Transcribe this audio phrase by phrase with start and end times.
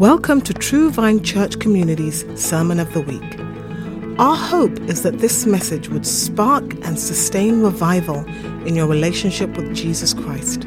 [0.00, 3.38] Welcome to True Vine Church Community's Sermon of the Week.
[4.18, 8.24] Our hope is that this message would spark and sustain revival
[8.66, 10.64] in your relationship with Jesus Christ.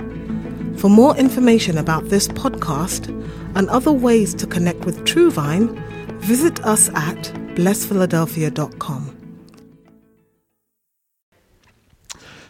[0.78, 3.08] For more information about this podcast
[3.56, 5.82] and other ways to connect with True Vine,
[6.20, 7.18] visit us at
[7.56, 9.18] blessphiladelphia.com.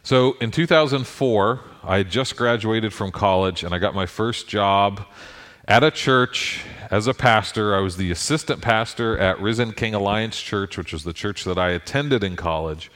[0.03, 5.05] So in 2004, I had just graduated from college and I got my first job
[5.67, 7.75] at a church as a pastor.
[7.75, 11.57] I was the assistant pastor at Risen King Alliance Church, which was the church that
[11.57, 12.91] I attended in college.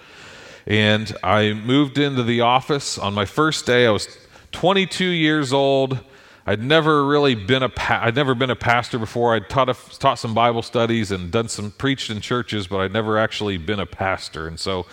[0.66, 3.86] And I moved into the office on my first day.
[3.86, 4.08] I was
[4.52, 6.00] 22 years old.
[6.46, 9.34] I'd never really been a pa- I'd never been a pastor before.
[9.36, 12.94] I'd taught a, taught some Bible studies and done some preached in churches, but I'd
[12.94, 14.48] never actually been a pastor.
[14.48, 14.86] And so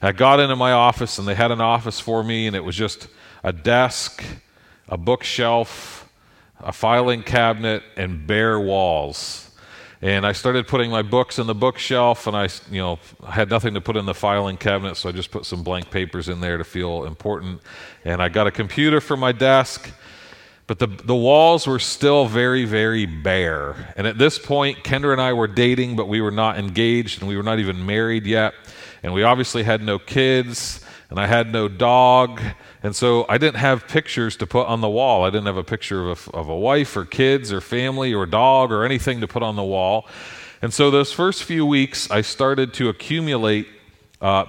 [0.00, 2.76] I got into my office, and they had an office for me, and it was
[2.76, 3.08] just
[3.44, 4.22] a desk,
[4.88, 6.01] a bookshelf,
[6.62, 9.50] a filing cabinet, and bare walls.
[10.00, 13.74] And I started putting my books in the bookshelf, and I, you know, had nothing
[13.74, 16.58] to put in the filing cabinet, so I just put some blank papers in there
[16.58, 17.60] to feel important.
[18.04, 19.88] And I got a computer for my desk,
[20.66, 23.94] but the the walls were still very, very bare.
[23.96, 27.28] And at this point, Kendra and I were dating, but we were not engaged, and
[27.28, 28.54] we were not even married yet.
[29.04, 30.81] And we obviously had no kids,
[31.12, 32.40] and I had no dog.
[32.82, 35.24] And so I didn't have pictures to put on the wall.
[35.24, 38.24] I didn't have a picture of a, of a wife or kids or family or
[38.24, 40.08] dog or anything to put on the wall.
[40.62, 43.68] And so those first few weeks, I started to accumulate
[44.22, 44.46] uh,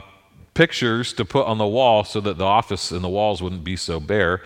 [0.54, 3.76] pictures to put on the wall so that the office and the walls wouldn't be
[3.76, 4.42] so bare.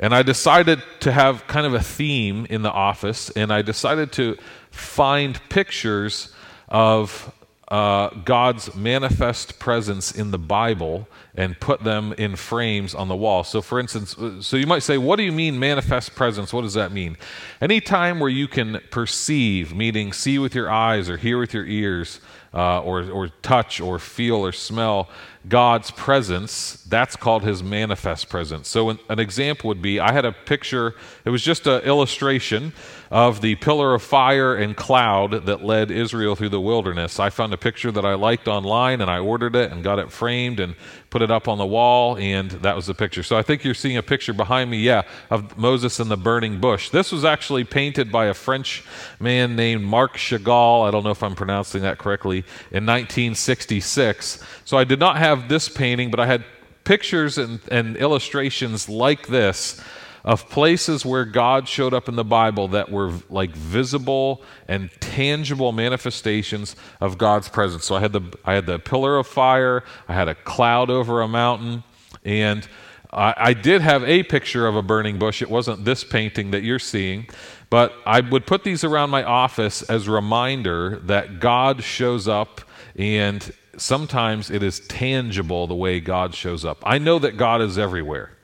[0.00, 4.10] And I decided to have kind of a theme in the office, and I decided
[4.14, 4.36] to
[4.72, 6.34] find pictures
[6.68, 7.32] of
[7.70, 13.44] uh, God's manifest presence in the Bible and put them in frames on the wall.
[13.44, 16.52] So, for instance, so you might say, What do you mean manifest presence?
[16.52, 17.16] What does that mean?
[17.60, 21.64] Any time where you can perceive, meaning see with your eyes or hear with your
[21.64, 22.20] ears,
[22.52, 25.08] uh, or, or touch or feel or smell
[25.48, 28.68] God's presence, that's called his manifest presence.
[28.68, 30.94] So, an, an example would be I had a picture,
[31.24, 32.72] it was just an illustration
[33.10, 37.18] of the pillar of fire and cloud that led Israel through the wilderness.
[37.18, 40.12] I found a picture that I liked online and I ordered it and got it
[40.12, 40.76] framed and
[41.10, 43.24] put it up on the wall, and that was the picture.
[43.24, 46.60] So I think you're seeing a picture behind me, yeah, of Moses and the burning
[46.60, 46.90] bush.
[46.90, 48.84] This was actually painted by a French
[49.18, 50.86] man named Marc Chagall.
[50.86, 54.44] I don't know if I'm pronouncing that correctly, in 1966.
[54.64, 56.44] So I did not have this painting, but I had
[56.84, 59.80] pictures and, and illustrations like this
[60.24, 65.72] of places where God showed up in the Bible that were like visible and tangible
[65.72, 67.84] manifestations of God's presence.
[67.84, 71.22] So I had the I had the pillar of fire, I had a cloud over
[71.22, 71.84] a mountain,
[72.24, 72.68] and
[73.12, 75.42] I, I did have a picture of a burning bush.
[75.42, 77.28] It wasn't this painting that you're seeing,
[77.70, 82.60] but I would put these around my office as a reminder that God shows up
[82.96, 86.82] and sometimes it is tangible the way God shows up.
[86.84, 88.36] I know that God is everywhere.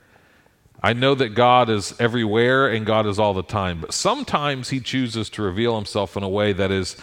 [0.87, 4.79] I know that God is everywhere and God is all the time, but sometimes He
[4.79, 6.95] chooses to reveal Himself in a way that is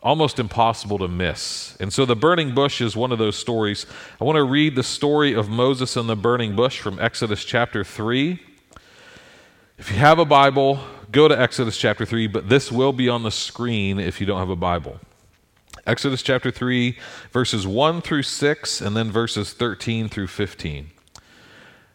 [0.00, 1.76] almost impossible to miss.
[1.80, 3.84] And so the burning bush is one of those stories.
[4.20, 7.82] I want to read the story of Moses and the burning bush from Exodus chapter
[7.82, 8.40] 3.
[9.76, 10.78] If you have a Bible,
[11.10, 14.38] go to Exodus chapter 3, but this will be on the screen if you don't
[14.38, 15.00] have a Bible.
[15.84, 16.96] Exodus chapter 3,
[17.32, 20.92] verses 1 through 6, and then verses 13 through 15.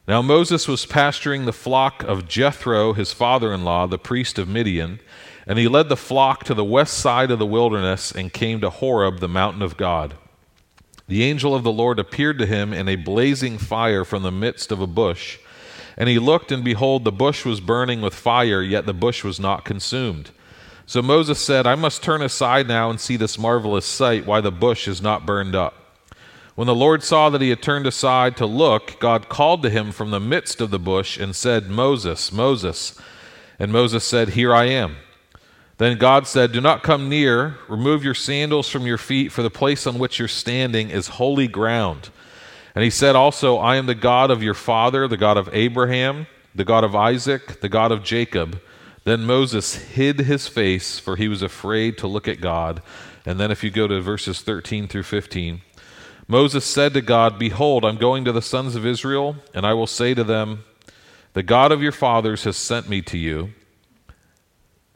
[0.08, 4.48] Now Moses was pasturing the flock of Jethro, his father in law, the priest of
[4.48, 5.00] Midian,
[5.48, 8.70] and he led the flock to the west side of the wilderness and came to
[8.70, 10.14] Horeb, the mountain of God.
[11.08, 14.72] The angel of the Lord appeared to him in a blazing fire from the midst
[14.72, 15.40] of a bush.
[15.98, 19.40] And he looked, and behold, the bush was burning with fire, yet the bush was
[19.40, 20.32] not consumed.
[20.86, 24.52] So Moses said, I must turn aside now and see this marvelous sight, why the
[24.52, 25.85] bush is not burned up.
[26.56, 29.92] When the Lord saw that he had turned aside to look, God called to him
[29.92, 33.00] from the midst of the bush and said, Moses, Moses.
[33.60, 34.96] And Moses said, Here I am.
[35.78, 37.58] Then God said, Do not come near.
[37.68, 41.50] Remove your sandals from your feet, for the place on which you're standing is holy
[41.50, 42.10] ground.
[42.74, 46.28] And he said also, I am the God of your father, the God of Abraham,
[46.54, 48.62] the God of Isaac, the God of Jacob.
[49.04, 52.82] Then Moses hid his face, for he was afraid to look at God.
[53.26, 55.62] And then if you go to verses 13 through 15,
[56.28, 59.88] Moses said to God, Behold, I'm going to the sons of Israel, and I will
[59.88, 60.64] say to them,
[61.34, 63.54] The God of your fathers has sent me to you.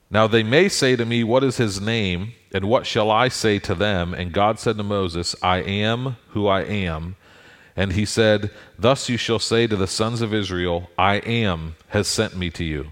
[0.10, 2.34] Now they may say to me, What is his name?
[2.52, 4.16] And what shall I say to them?
[4.16, 7.16] And God said to Moses, I am who I am.
[7.76, 12.08] And he said, Thus you shall say to the sons of Israel, I am has
[12.08, 12.92] sent me to you.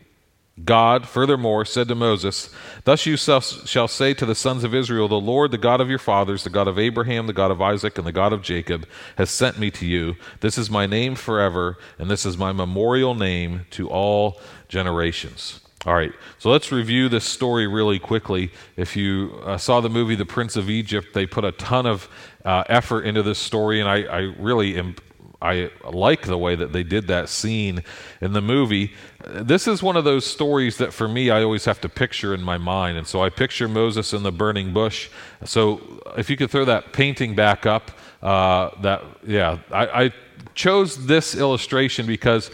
[0.63, 2.49] God, furthermore, said to Moses,
[2.83, 5.99] Thus you shall say to the sons of Israel, The Lord, the God of your
[5.99, 8.87] fathers, the God of Abraham, the God of Isaac, and the God of Jacob,
[9.17, 10.15] has sent me to you.
[10.39, 15.59] This is my name forever, and this is my memorial name to all generations.
[15.85, 18.51] All right, so let's review this story really quickly.
[18.75, 22.09] If you uh, saw the movie The Prince of Egypt, they put a ton of
[22.43, 24.95] uh, effort into this story, and I, I really am
[25.41, 27.83] I like the way that they did that scene
[28.21, 28.93] in the movie.
[29.25, 32.41] This is one of those stories that for me I always have to picture in
[32.41, 32.97] my mind.
[32.97, 35.09] And so I picture Moses in the burning bush.
[35.45, 37.91] So if you could throw that painting back up,
[38.23, 40.11] uh, that, yeah, I, I
[40.55, 42.49] chose this illustration because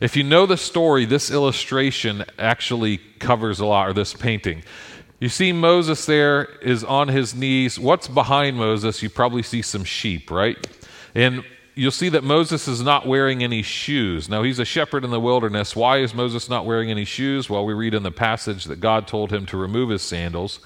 [0.00, 4.62] if you know the story, this illustration actually covers a lot, or this painting.
[5.18, 7.80] You see Moses there is on his knees.
[7.80, 9.02] What's behind Moses?
[9.02, 10.56] You probably see some sheep, right?
[11.16, 11.42] And
[11.78, 14.28] you'll see that Moses is not wearing any shoes.
[14.28, 15.76] Now, he's a shepherd in the wilderness.
[15.76, 17.48] Why is Moses not wearing any shoes?
[17.48, 20.58] Well, we read in the passage that God told him to remove his sandals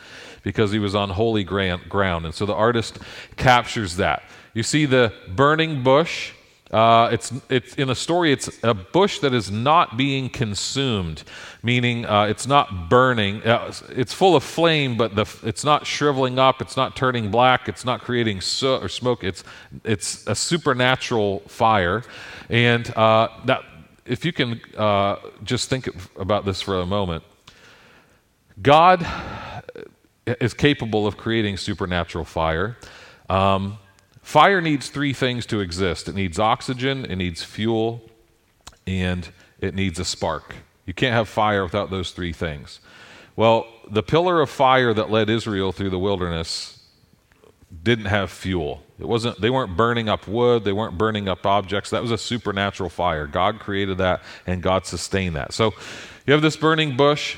[0.43, 2.25] because he was on holy ground.
[2.25, 2.99] And so the artist
[3.37, 4.23] captures that.
[4.55, 6.33] You see the burning bush
[6.73, 11.23] uh, it's, it's in the story, it's a bush that is not being consumed,
[11.63, 13.43] meaning uh, it's not burning.
[13.43, 16.63] Uh, it's full of flame, but the, it's not shriveling up.
[16.63, 17.69] It's not turning black.
[17.69, 19.23] It's not creating soot or smoke.
[19.23, 19.45] It's,
[19.85, 22.05] it's a supernatural fire.
[22.49, 23.63] And uh, that,
[24.07, 27.23] if you can uh, just think about this for a moment,
[28.63, 29.07] God
[30.27, 32.79] is capable of creating supernatural fire.
[33.29, 33.79] Um,
[34.33, 38.01] Fire needs three things to exist it needs oxygen, it needs fuel,
[38.87, 39.29] and
[39.61, 40.55] it needs a spark.
[40.87, 42.81] You can't have fire without those three things.
[43.37, 46.83] Well, the pillar of fire that led Israel through the wilderness
[47.83, 48.83] didn't have fuel.
[48.99, 51.91] It wasn't they weren't burning up wood, they weren't burning up objects.
[51.91, 53.27] That was a supernatural fire.
[53.27, 55.53] God created that and God sustained that.
[55.53, 55.75] So
[56.27, 57.37] you have this burning bush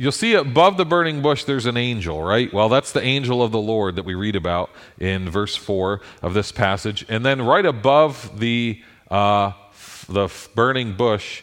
[0.00, 2.50] You'll see above the burning bush there's an angel, right?
[2.50, 6.32] Well, that's the angel of the Lord that we read about in verse 4 of
[6.32, 7.04] this passage.
[7.10, 8.80] And then right above the,
[9.10, 9.52] uh,
[10.08, 11.42] the burning bush,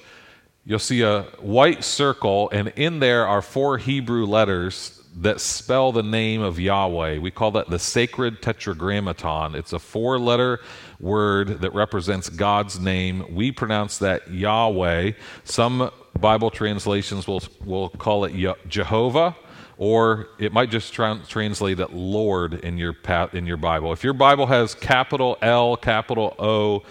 [0.66, 6.04] you'll see a white circle, and in there are four Hebrew letters that spell the
[6.04, 7.18] name of Yahweh.
[7.18, 9.56] We call that the sacred tetragrammaton.
[9.56, 10.60] It's a four letter
[11.00, 13.26] word that represents God's name.
[13.34, 15.14] We pronounce that Yahweh.
[15.44, 18.34] Some Bible translations will, will call it
[18.68, 19.36] Jehovah,
[19.78, 22.96] or it might just tra- translate it Lord in your,
[23.34, 23.94] in your Bible.
[23.94, 26.84] If your Bible has capital L, capital O,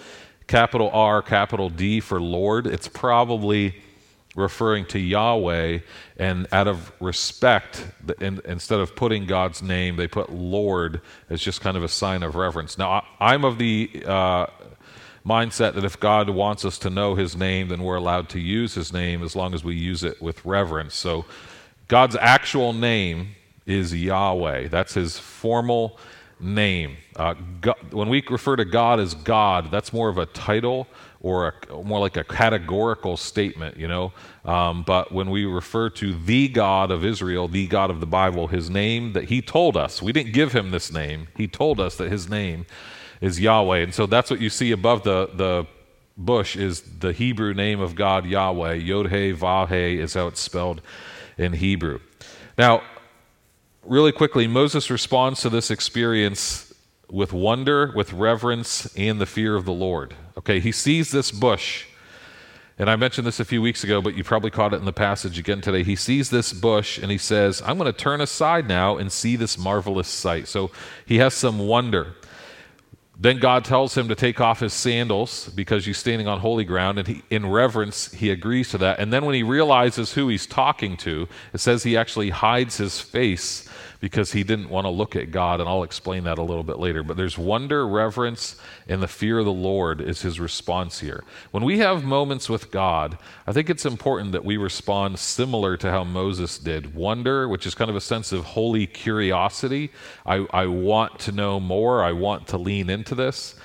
[0.47, 3.75] capital R, capital D for Lord, it's probably
[4.37, 5.79] referring to Yahweh,
[6.17, 7.85] and out of respect,
[8.21, 12.21] in, instead of putting God's name, they put Lord as just kind of a sign
[12.21, 12.77] of reverence.
[12.77, 14.45] Now, I, am of the uh,
[15.25, 18.75] mindset that if God wants us to know his name, then we're allowed to use
[18.75, 20.93] his name as long as we use it with reverence.
[20.93, 21.25] So
[21.87, 23.29] God's actual name
[23.65, 24.67] is Yahweh.
[24.67, 25.97] That's his formal
[26.39, 26.97] name.
[27.15, 30.87] Uh, God, when we refer to God as God, that's more of a title
[31.19, 34.13] or a, more like a categorical statement, you know.
[34.45, 38.47] Um, but when we refer to the God of Israel, the God of the Bible,
[38.47, 41.95] his name that he told us, we didn't give him this name, he told us
[41.97, 42.65] that his name
[43.21, 43.79] is Yahweh.
[43.79, 45.67] And so that's what you see above the, the
[46.17, 48.73] bush is the Hebrew name of God, Yahweh.
[48.73, 50.81] Yod He is how it's spelled
[51.37, 51.99] in Hebrew.
[52.57, 52.81] Now,
[53.83, 56.73] really quickly, Moses responds to this experience
[57.09, 60.15] with wonder, with reverence, and the fear of the Lord.
[60.47, 61.87] Okay, he sees this bush.
[62.79, 64.93] And I mentioned this a few weeks ago, but you probably caught it in the
[64.93, 65.83] passage again today.
[65.83, 69.35] He sees this bush and he says, I'm going to turn aside now and see
[69.35, 70.47] this marvelous sight.
[70.47, 70.71] So
[71.05, 72.15] he has some wonder.
[73.19, 76.99] Then God tells him to take off his sandals because he's standing on holy ground,
[76.99, 78.99] and he, in reverence, he agrees to that.
[78.99, 83.01] And then when he realizes who he's talking to, it says he actually hides his
[83.01, 83.67] face
[83.99, 86.77] because he didn't want to look at God, and I'll explain that a little bit
[86.77, 87.01] later.
[87.01, 88.55] But there's wonder, reverence,
[88.87, 91.23] and the fear of the Lord is his response here.
[91.51, 95.89] When we have moments with God, I think it's important that we respond similar to
[95.89, 96.93] how Moses did.
[96.93, 99.91] Wonder, which is kind of a sense of holy curiosity.
[100.25, 103.55] I, I want to know more, I want to lean into this.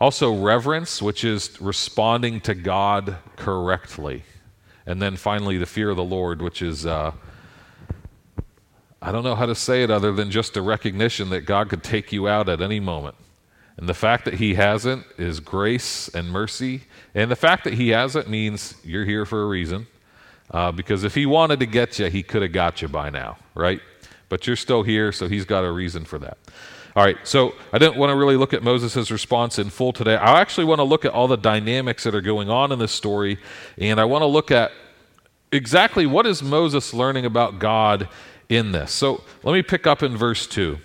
[0.00, 4.24] Also, reverence, which is responding to God correctly.
[4.84, 6.86] And then finally, the fear of the Lord, which is.
[6.86, 7.12] Uh,
[9.04, 11.82] I don't know how to say it other than just a recognition that God could
[11.82, 13.16] take you out at any moment.
[13.76, 16.82] And the fact that He hasn't is grace and mercy.
[17.12, 19.88] And the fact that He hasn't means you're here for a reason.
[20.52, 23.38] Uh, because if He wanted to get you, He could have got you by now,
[23.56, 23.80] right?
[24.28, 26.38] But you're still here, so He's got a reason for that.
[26.94, 30.14] All right, so I didn't want to really look at Moses' response in full today.
[30.14, 32.92] I actually want to look at all the dynamics that are going on in this
[32.92, 33.38] story,
[33.78, 34.70] and I want to look at
[35.50, 38.08] exactly what is Moses learning about God
[38.56, 38.92] in this?
[38.92, 40.78] So let me pick up in verse 2.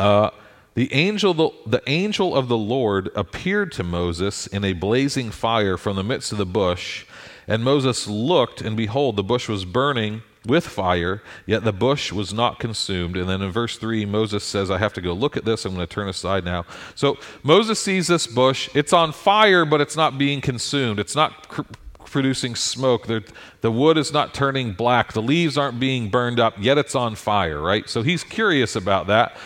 [0.00, 0.30] Uh,
[0.74, 5.76] the angel, the, the angel of the Lord appeared to Moses in a blazing fire
[5.76, 7.04] from the midst of the bush.
[7.48, 12.32] And Moses looked, and behold, the bush was burning with fire, yet the bush was
[12.32, 13.16] not consumed.
[13.16, 15.64] And then in verse 3, Moses says, I have to go look at this.
[15.64, 16.64] I'm going to turn aside now.
[16.94, 18.70] So Moses sees this bush.
[18.74, 21.00] It's on fire, but it's not being consumed.
[21.00, 21.48] It's not
[22.08, 23.06] producing smoke.
[23.06, 23.24] The,
[23.60, 25.12] the wood is not turning black.
[25.12, 27.88] The leaves aren't being burned up, yet it's on fire, right?
[27.88, 29.36] So he's curious about that.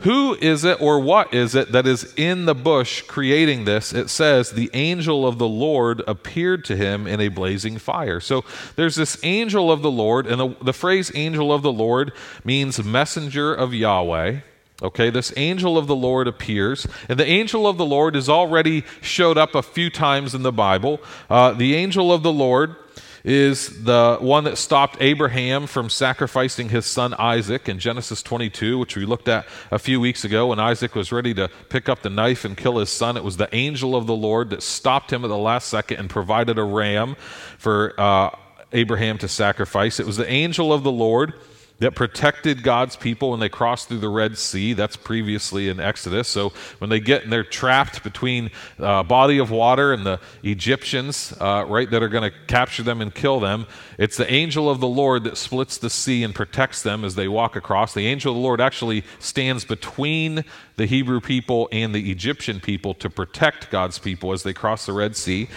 [0.00, 3.92] Who is it or what is it that is in the bush creating this?
[3.92, 8.18] It says, The angel of the Lord appeared to him in a blazing fire.
[8.18, 8.44] So
[8.76, 12.12] there's this angel of the Lord, and the, the phrase angel of the Lord
[12.44, 14.40] means messenger of Yahweh.
[14.82, 18.84] Okay, this angel of the Lord appears, and the angel of the Lord has already
[19.02, 21.00] showed up a few times in the Bible.
[21.28, 22.76] Uh, the angel of the Lord
[23.22, 28.96] is the one that stopped Abraham from sacrificing his son Isaac in Genesis 22, which
[28.96, 32.08] we looked at a few weeks ago when Isaac was ready to pick up the
[32.08, 33.18] knife and kill his son.
[33.18, 36.08] It was the angel of the Lord that stopped him at the last second and
[36.08, 37.16] provided a ram
[37.58, 38.30] for uh,
[38.72, 40.00] Abraham to sacrifice.
[40.00, 41.34] It was the angel of the Lord
[41.80, 44.74] that protected God's people when they crossed through the Red Sea.
[44.74, 46.28] That's previously in Exodus.
[46.28, 50.20] So when they get and they're trapped between a uh, body of water and the
[50.42, 53.66] Egyptians, uh, right, that are going to capture them and kill them,
[53.98, 57.28] it's the angel of the Lord that splits the sea and protects them as they
[57.28, 57.94] walk across.
[57.94, 60.44] The angel of the Lord actually stands between
[60.76, 64.92] the Hebrew people and the Egyptian people to protect God's people as they cross the
[64.92, 65.48] Red Sea.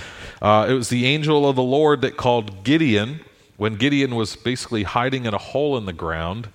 [0.41, 3.21] Uh, it was the angel of the Lord that called Gideon
[3.63, 6.49] when Gideon was basically hiding in a hole in the ground,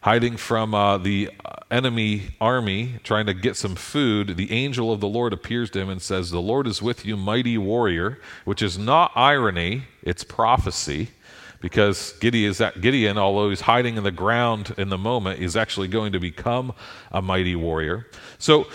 [0.00, 1.30] hiding from uh, the
[1.70, 5.88] enemy army, trying to get some food, the angel of the Lord appears to him
[5.88, 11.10] and says, The Lord is with you, mighty warrior, which is not irony, it's prophecy.
[11.60, 16.18] Because Gideon, although he's hiding in the ground in the moment, is actually going to
[16.18, 16.72] become
[17.12, 18.08] a mighty warrior.
[18.38, 18.66] So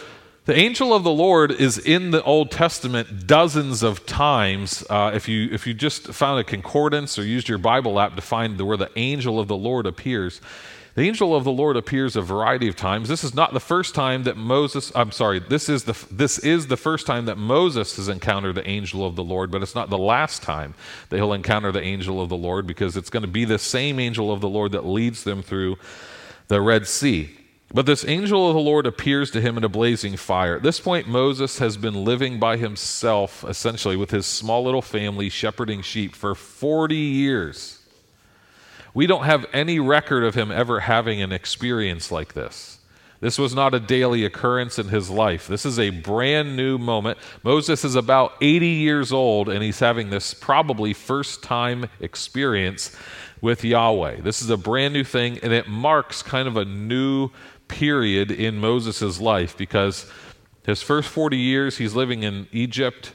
[0.45, 4.83] the angel of the Lord is in the Old Testament dozens of times.
[4.89, 8.21] Uh, if, you, if you just found a concordance or used your Bible app to
[8.21, 10.41] find where the angel of the Lord appears,
[10.95, 13.07] the angel of the Lord appears a variety of times.
[13.07, 16.67] This is not the first time that Moses, I'm sorry, this is the, this is
[16.67, 19.89] the first time that Moses has encountered the angel of the Lord, but it's not
[19.89, 20.75] the last time
[21.07, 23.97] that he'll encounter the angel of the Lord because it's going to be the same
[23.97, 25.77] angel of the Lord that leads them through
[26.49, 27.39] the Red Sea.
[27.73, 30.57] But this angel of the Lord appears to him in a blazing fire.
[30.57, 35.27] At this point, Moses has been living by himself, essentially, with his small little family,
[35.29, 37.79] shepherding sheep for 40 years.
[38.93, 42.77] We don't have any record of him ever having an experience like this.
[43.21, 45.47] This was not a daily occurrence in his life.
[45.47, 47.17] This is a brand new moment.
[47.41, 52.95] Moses is about 80 years old, and he's having this probably first time experience
[53.39, 54.21] with Yahweh.
[54.21, 57.29] This is a brand new thing, and it marks kind of a new
[57.73, 60.05] period in Moses' life because
[60.63, 63.13] his first 40 years he's living in Egypt.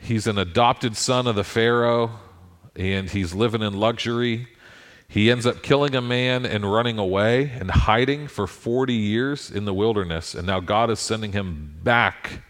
[0.00, 2.18] He's an adopted son of the Pharaoh
[2.74, 4.48] and he's living in luxury.
[5.06, 9.66] He ends up killing a man and running away and hiding for 40 years in
[9.66, 10.34] the wilderness.
[10.34, 12.42] And now God is sending him back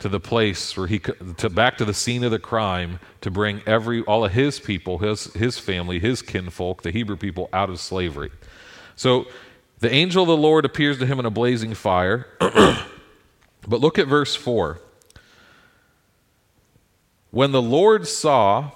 [0.00, 3.62] to the place where he to back to the scene of the crime to bring
[3.66, 7.80] every all of his people, his his family, his kinfolk, the Hebrew people out of
[7.80, 8.30] slavery.
[8.94, 9.26] So
[9.80, 12.26] the angel of the Lord appears to him in a blazing fire.
[12.40, 14.80] but look at verse 4.
[17.30, 18.70] When the Lord saw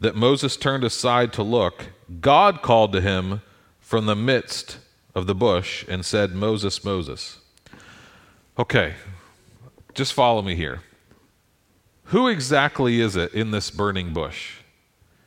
[0.00, 1.86] that Moses turned aside to look,
[2.20, 3.42] God called to him
[3.80, 4.78] from the midst
[5.14, 7.38] of the bush and said, Moses, Moses.
[8.58, 8.94] Okay,
[9.94, 10.82] just follow me here.
[12.04, 14.56] Who exactly is it in this burning bush?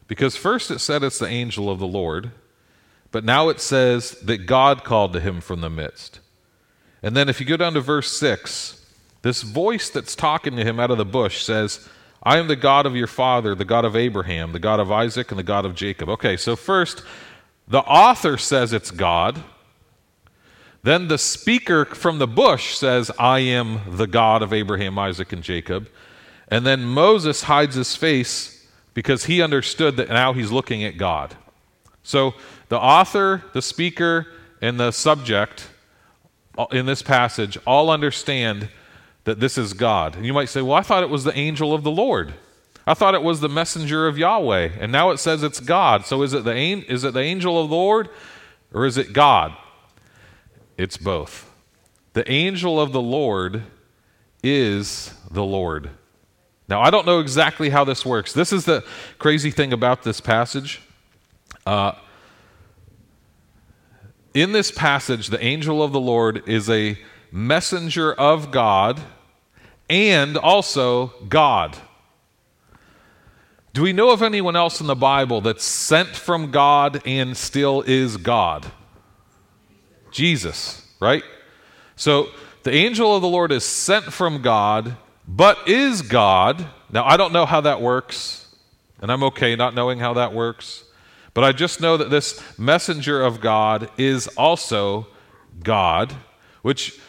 [0.08, 2.32] Because first it said it's the angel of the Lord.
[3.12, 6.20] But now it says that God called to him from the midst.
[7.02, 8.86] And then if you go down to verse 6,
[9.22, 11.88] this voice that's talking to him out of the bush says,
[12.24, 15.32] I am the God of your father, the God of Abraham, the God of Isaac,
[15.32, 16.10] and the God of Jacob.
[16.10, 17.04] Okay, so first,
[17.68, 19.44] the author says it's God.
[20.84, 25.44] Then the speaker from the bush says, I am the God of Abraham, Isaac, and
[25.44, 25.90] Jacob.
[26.48, 31.36] And then Moses hides his face because he understood that now he's looking at God.
[32.08, 32.36] So
[32.70, 34.28] the author, the speaker,
[34.62, 35.68] and the subject
[36.58, 38.70] uh, in this passage all understand
[39.26, 40.16] that this is God.
[40.16, 42.34] And you might say, well, I thought it was the angel of the Lord.
[42.86, 44.70] I thought it was the messenger of Yahweh.
[44.80, 46.06] And now it says it's God.
[46.06, 48.08] So is it the, is it the angel of the Lord
[48.74, 49.54] or is it God?
[50.78, 51.54] It's both.
[52.14, 53.64] The angel of the Lord
[54.42, 55.90] is the Lord.
[56.70, 58.32] Now, I don't know exactly how this works.
[58.32, 58.86] This is the
[59.20, 60.82] crazy thing about this passage.
[61.68, 61.94] Uh,
[64.34, 66.98] in this passage, the angel of the Lord is a
[67.30, 69.02] messenger of God
[69.90, 71.76] and also God.
[73.74, 77.82] Do we know of anyone else in the Bible that's sent from God and still
[77.82, 78.66] is God?
[80.10, 81.24] Jesus, right?
[81.98, 82.30] So
[82.64, 84.96] the angel of the Lord is sent from God,
[85.28, 86.66] but is God.
[86.90, 88.56] Now, I don't know how that works,
[89.02, 90.86] and I'm okay not knowing how that works,
[91.38, 95.06] but I just know that this messenger of God is also
[95.62, 96.16] God,
[96.64, 97.00] which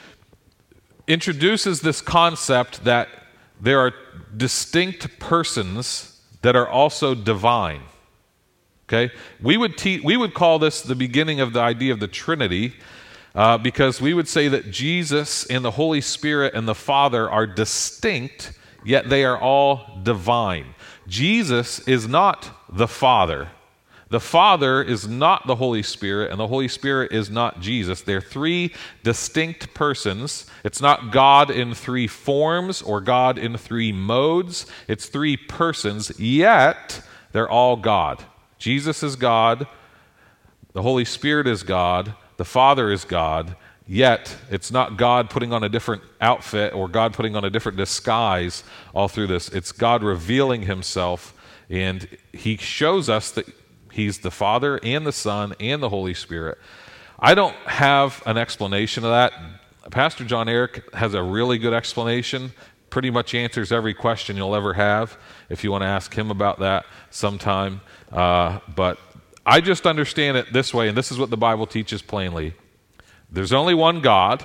[1.06, 3.08] introduces this concept that
[3.58, 3.94] there are
[4.36, 7.80] distinct persons that are also divine.
[8.86, 9.14] Okay?
[9.40, 12.74] We would, te- we would call this the beginning of the idea of the Trinity
[13.34, 17.46] uh, because we would say that Jesus and the Holy Spirit and the Father are
[17.46, 18.52] distinct,
[18.84, 20.74] yet they are all divine.
[21.06, 23.48] Jesus is not the Father.
[24.10, 28.00] The Father is not the Holy Spirit, and the Holy Spirit is not Jesus.
[28.00, 28.72] They're three
[29.02, 30.46] distinct persons.
[30.64, 34.64] It's not God in three forms or God in three modes.
[34.86, 38.24] It's three persons, yet they're all God.
[38.58, 39.66] Jesus is God,
[40.72, 45.62] the Holy Spirit is God, the Father is God, yet it's not God putting on
[45.64, 49.48] a different outfit or God putting on a different disguise all through this.
[49.50, 51.34] It's God revealing Himself,
[51.68, 53.46] and He shows us that
[53.92, 56.58] He's the Father and the Son and the Holy Spirit.
[57.18, 59.32] I don't have an explanation of that.
[59.90, 62.52] Pastor John Eric has a really good explanation.
[62.90, 65.16] Pretty much answers every question you'll ever have
[65.48, 67.80] if you want to ask him about that sometime.
[68.12, 68.98] Uh, but
[69.44, 72.54] I just understand it this way, and this is what the Bible teaches plainly
[73.30, 74.42] there's only one God,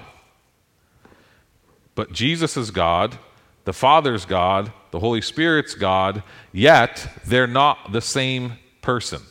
[1.95, 3.17] but Jesus is God,
[3.63, 6.21] the Father's God, the Holy Spirit's God,
[6.51, 9.21] yet they're not the same person.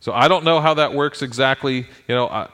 [0.00, 1.86] So I don't know how that works exactly.
[2.06, 2.48] You know, I,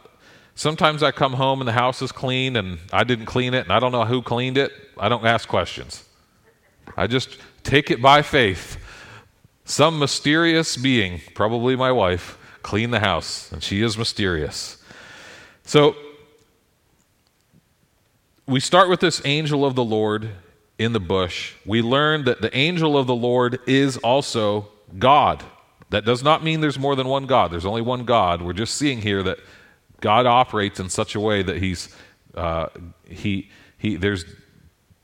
[0.54, 3.72] sometimes I come home and the house is clean and I didn't clean it and
[3.72, 4.72] I don't know who cleaned it.
[4.98, 6.04] I don't ask questions.
[6.96, 8.78] I just take it by faith.
[9.64, 14.76] Some mysterious being, probably my wife, cleaned the house, and she is mysterious.
[15.64, 15.96] So
[18.46, 20.30] we start with this angel of the Lord
[20.78, 21.54] in the bush.
[21.64, 24.68] We learn that the angel of the Lord is also
[24.98, 25.42] God.
[25.90, 27.50] That does not mean there's more than one God.
[27.50, 28.42] There's only one God.
[28.42, 29.38] We're just seeing here that
[30.00, 31.94] God operates in such a way that he's
[32.34, 32.66] uh,
[33.08, 34.24] he he there's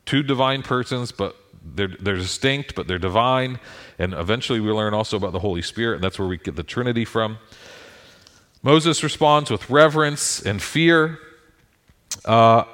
[0.05, 3.61] two divine persons, but they're they're distinct, but they're divine.
[3.99, 6.63] And eventually, we learn also about the Holy Spirit, and that's where we get the
[6.63, 7.39] Trinity from.
[8.63, 11.19] Moses responds with reverence and fear.
[12.25, 12.65] Uh,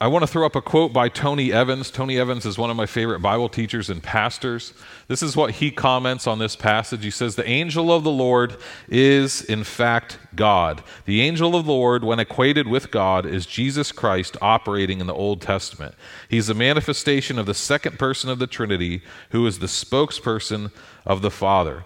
[0.00, 1.90] I want to throw up a quote by Tony Evans.
[1.90, 4.72] Tony Evans is one of my favorite Bible teachers and pastors.
[5.08, 7.02] This is what he comments on this passage.
[7.02, 8.58] He says, The angel of the Lord
[8.88, 10.84] is, in fact, God.
[11.04, 15.14] The angel of the Lord, when equated with God, is Jesus Christ operating in the
[15.14, 15.96] Old Testament.
[16.28, 20.70] He's a manifestation of the second person of the Trinity, who is the spokesperson
[21.04, 21.82] of the Father.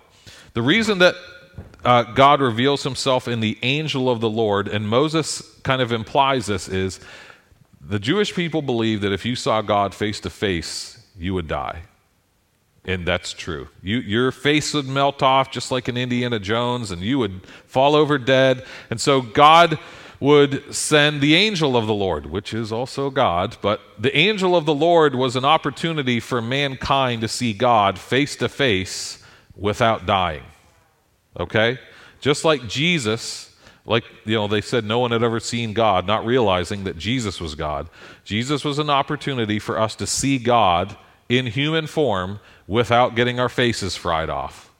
[0.53, 1.15] The reason that
[1.83, 6.47] uh, God reveals himself in the angel of the Lord, and Moses kind of implies
[6.47, 7.01] this, is
[7.85, 11.83] the Jewish people believed that if you saw God face to face, you would die.
[12.85, 13.69] And that's true.
[13.83, 17.95] You, your face would melt off just like an Indiana Jones, and you would fall
[17.95, 18.65] over dead.
[18.91, 19.79] And so God
[20.19, 23.57] would send the angel of the Lord, which is also God.
[23.61, 28.37] But the angel of the Lord was an opportunity for mankind to see God face
[28.37, 29.23] to face
[29.57, 30.45] without dying.
[31.39, 31.79] Okay?
[32.21, 33.52] Just like Jesus
[33.85, 37.41] like, you know, they said no one had ever seen God, not realizing that Jesus
[37.41, 37.89] was God.
[38.25, 40.97] Jesus was an opportunity for us to see God
[41.29, 44.71] in human form without getting our faces fried off,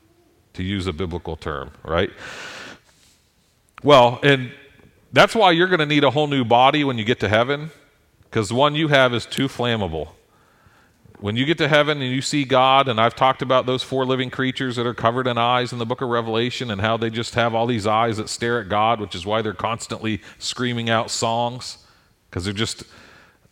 [0.55, 2.11] to use a biblical term, right?
[3.83, 4.53] Well, and
[5.13, 7.71] that's why you're going to need a whole new body when you get to heaven,
[8.25, 10.09] because the one you have is too flammable
[11.23, 14.05] when you get to heaven and you see God, and I've talked about those four
[14.05, 17.11] living creatures that are covered in eyes in the book of Revelation and how they
[17.11, 20.91] just have all these eyes that stare at God, which is why they're constantly screaming
[20.91, 21.79] out songs
[22.29, 22.83] because they're just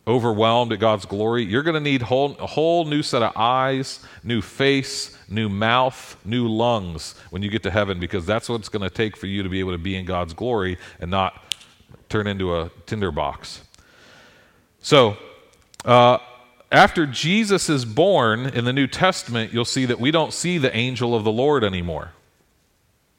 [0.05, 1.45] overwhelmed at God's glory.
[1.45, 6.17] You're going to need whole, a whole new set of eyes, new face, new mouth,
[6.25, 9.27] new lungs when you get to heaven because that's what it's going to take for
[9.27, 11.41] you to be able to be in God's glory and not
[12.09, 13.61] turn into a tinderbox.
[14.81, 15.15] So,
[15.85, 16.17] uh,
[16.71, 20.75] after Jesus is born in the New Testament, you'll see that we don't see the
[20.75, 22.11] angel of the Lord anymore.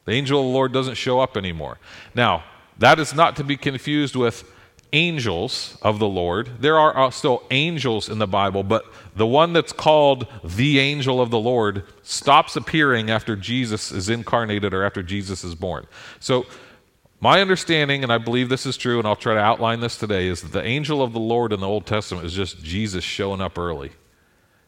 [0.05, 1.79] The angel of the Lord doesn't show up anymore.
[2.15, 2.45] Now,
[2.79, 4.51] that is not to be confused with
[4.93, 6.51] angels of the Lord.
[6.61, 8.85] There are uh, still angels in the Bible, but
[9.17, 14.75] the one that's called the angel of the Lord stops appearing after Jesus is incarnated
[14.75, 15.87] or after Jesus is born.
[16.21, 16.47] So,
[17.23, 20.27] my understanding, and I believe this is true, and I'll try to outline this today,
[20.27, 23.41] is that the angel of the Lord in the Old Testament is just Jesus showing
[23.41, 23.93] up early.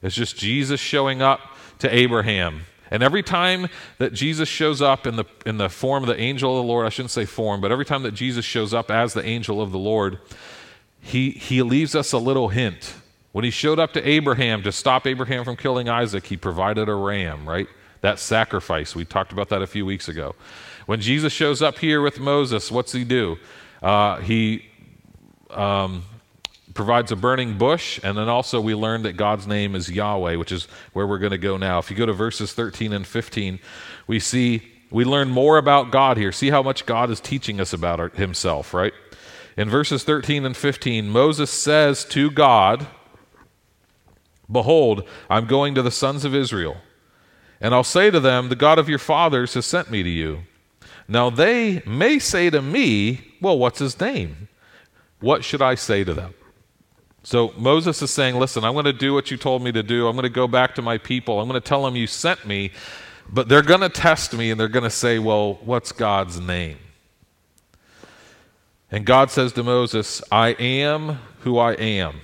[0.01, 1.40] It's just Jesus showing up
[1.81, 2.62] to Abraham
[2.95, 6.57] and every time that Jesus shows up in the, in the form of the angel
[6.57, 9.14] of the Lord, I shouldn't say form, but every time that Jesus shows up as
[9.14, 10.21] the angel of the Lord,
[11.01, 12.95] he, he leaves us a little hint.
[13.33, 16.95] When he showed up to Abraham to stop Abraham from killing Isaac, he provided a
[16.95, 17.67] ram, right?
[18.03, 18.95] That sacrifice.
[18.95, 20.37] We talked about that a few weeks ago.
[20.87, 23.38] When Jesus shows up here with Moses, what's he do?
[23.83, 24.66] Uh, he
[25.51, 26.05] um,
[26.75, 30.53] provides a burning bush, and then also we learn that God's name is Yahweh, which
[30.53, 31.79] is where we're going to go now.
[31.79, 33.61] If you go to verses 13 and 15,
[34.07, 36.31] we see we learn more about God here.
[36.31, 38.92] See how much God is teaching us about our, himself, right?
[39.57, 42.87] In verses 13 and 15, Moses says to God,
[44.51, 46.77] Behold, I'm going to the sons of Israel,
[47.61, 50.42] and I'll say to them, The God of your fathers has sent me to you.
[51.09, 54.49] Now they may say to me, Well, what's his name?
[55.21, 56.35] What should I say to them?
[57.23, 60.07] So Moses is saying, Listen, I'm going to do what you told me to do.
[60.07, 61.40] I'm going to go back to my people.
[61.40, 62.71] I'm going to tell them you sent me,
[63.31, 66.79] but they're going to test me and they're going to say, Well, what's God's name?
[68.90, 72.21] And God says to Moses, I am who I am.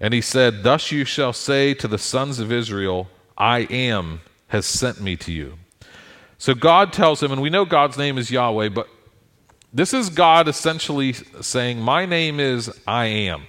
[0.00, 4.66] And he said, Thus you shall say to the sons of Israel, I am has
[4.66, 5.58] sent me to you.
[6.38, 8.88] So God tells him, and we know God's name is Yahweh, but
[9.72, 13.42] this is God essentially saying, My name is I am.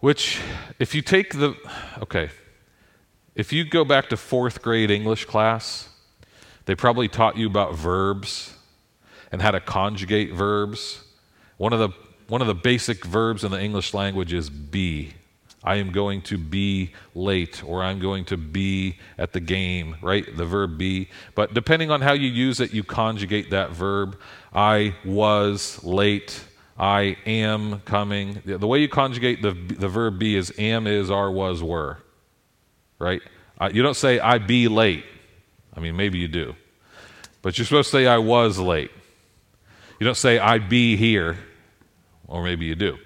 [0.00, 0.40] Which,
[0.78, 1.54] if you take the,
[2.02, 2.30] okay,
[3.34, 5.88] if you go back to fourth grade English class,
[6.64, 8.54] they probably taught you about verbs
[9.30, 11.04] and how to conjugate verbs.
[11.56, 11.90] One of the,
[12.28, 15.14] one of the basic verbs in the English language is be.
[15.62, 20.24] I am going to be late, or I'm going to be at the game, right?
[20.34, 21.10] The verb be.
[21.34, 24.18] But depending on how you use it, you conjugate that verb.
[24.54, 26.42] I was late.
[26.78, 28.40] I am coming.
[28.46, 31.98] The way you conjugate the, the verb be is am, is, are, was, were.
[32.98, 33.20] Right?
[33.60, 35.04] Uh, you don't say I be late.
[35.76, 36.56] I mean, maybe you do.
[37.42, 38.90] But you're supposed to say I was late.
[39.98, 41.36] You don't say I be here.
[42.26, 42.96] Or maybe you do.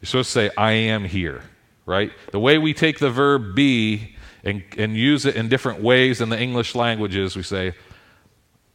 [0.00, 1.42] You're supposed to say I am here.
[1.88, 2.12] Right?
[2.32, 6.28] The way we take the verb be and, and use it in different ways in
[6.28, 7.72] the English languages, we say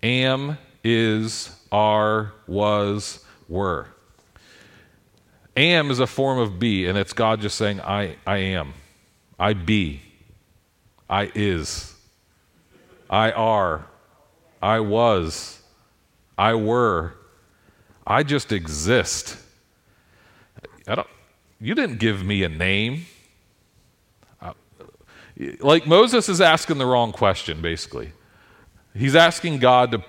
[0.01, 3.87] am, is, are, was, were.
[5.55, 8.73] Am is a form of be, and it's God just saying, I, I am.
[9.39, 10.01] I be.
[11.07, 11.93] I is.
[13.11, 13.85] I are.
[14.59, 15.61] I was.
[16.35, 17.13] I were.
[18.07, 19.37] I just exist.
[20.87, 21.07] I don't,
[21.63, 23.05] you didn't give me a name.
[24.41, 24.51] Uh,
[25.61, 28.11] like Moses is asking the wrong question, basically.
[28.93, 30.03] He's asking God to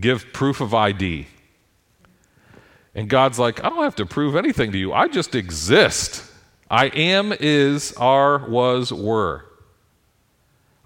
[0.00, 1.26] give proof of ID.
[2.94, 4.94] And God's like, I don't have to prove anything to you.
[4.94, 6.24] I just exist.
[6.70, 9.45] I am, is, are, was, were.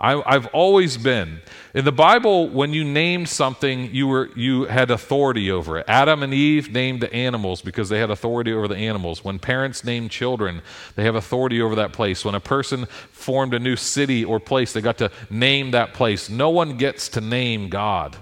[0.01, 1.43] I, have always been.
[1.75, 5.85] In the Bible, when you named something, you, were, you had authority over it.
[5.87, 9.23] Adam and Eve named the animals because they had authority over the animals.
[9.23, 10.63] When parents named children,
[10.97, 12.25] they have authority over that place.
[12.25, 16.31] When a person formed a new city or place, they got to name that place.
[16.31, 18.17] No one gets to name God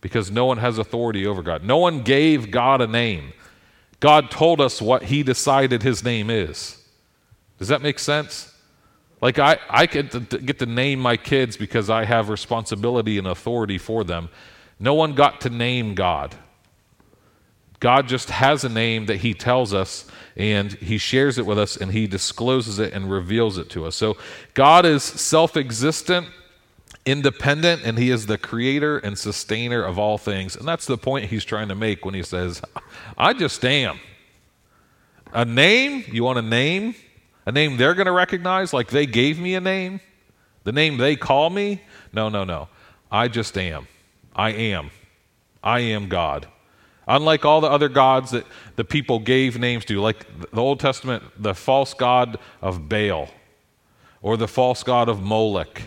[0.00, 1.62] because no one has authority over God.
[1.62, 3.34] No one gave God a name.
[4.00, 6.82] God told us what he decided his name is.
[7.58, 8.51] Does that make sense?
[9.22, 13.26] Like, I, I get to, get to name my kids because I have responsibility and
[13.26, 14.28] authority for them.
[14.80, 16.34] No one got to name God.
[17.78, 20.06] God just has a name that He tells us,
[20.36, 23.94] and He shares it with us, and He discloses it and reveals it to us.
[23.96, 24.16] So,
[24.54, 26.26] God is self existent
[27.04, 30.54] independent and he is the creator and sustainer of all things.
[30.56, 32.62] And that's the point he's trying to make when he says,
[33.18, 33.98] I just am.
[35.32, 36.94] A name, you want a name?
[37.46, 40.00] A name they're going to recognize, like they gave me a name?
[40.64, 41.82] The name they call me?
[42.12, 42.68] No, no, no.
[43.10, 43.88] I just am.
[44.34, 44.90] I am.
[45.62, 46.46] I am God.
[47.06, 51.24] Unlike all the other gods that the people gave names to, like the Old Testament,
[51.36, 53.28] the false god of Baal
[54.22, 55.82] or the false god of Molech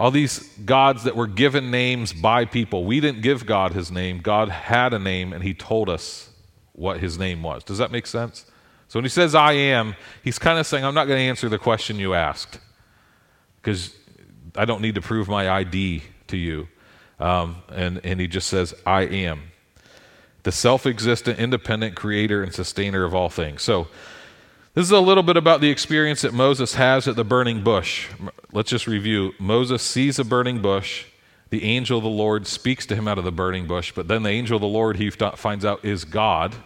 [0.00, 2.84] all these gods that were given names by people.
[2.84, 4.20] We didn't give God his name.
[4.20, 6.30] God had a name and he told us
[6.72, 7.64] what his name was.
[7.64, 8.46] Does that make sense?
[8.90, 11.48] So when he says I am, he's kind of saying, I'm not going to answer
[11.48, 12.58] the question you asked
[13.62, 13.94] because
[14.56, 16.66] I don't need to prove my ID to you.
[17.20, 19.52] Um, and, and he just says, I am.
[20.42, 23.62] the self existent, independent creator and sustainer of all things.
[23.62, 23.86] So,
[24.74, 28.08] this is a little bit about the experience that Moses has at the burning bush.
[28.50, 29.34] Let's just review.
[29.38, 31.04] Moses sees a burning bush.
[31.50, 34.24] The angel of the Lord speaks to him out of the burning bush, but then
[34.24, 36.56] the angel of the Lord he finds out is God.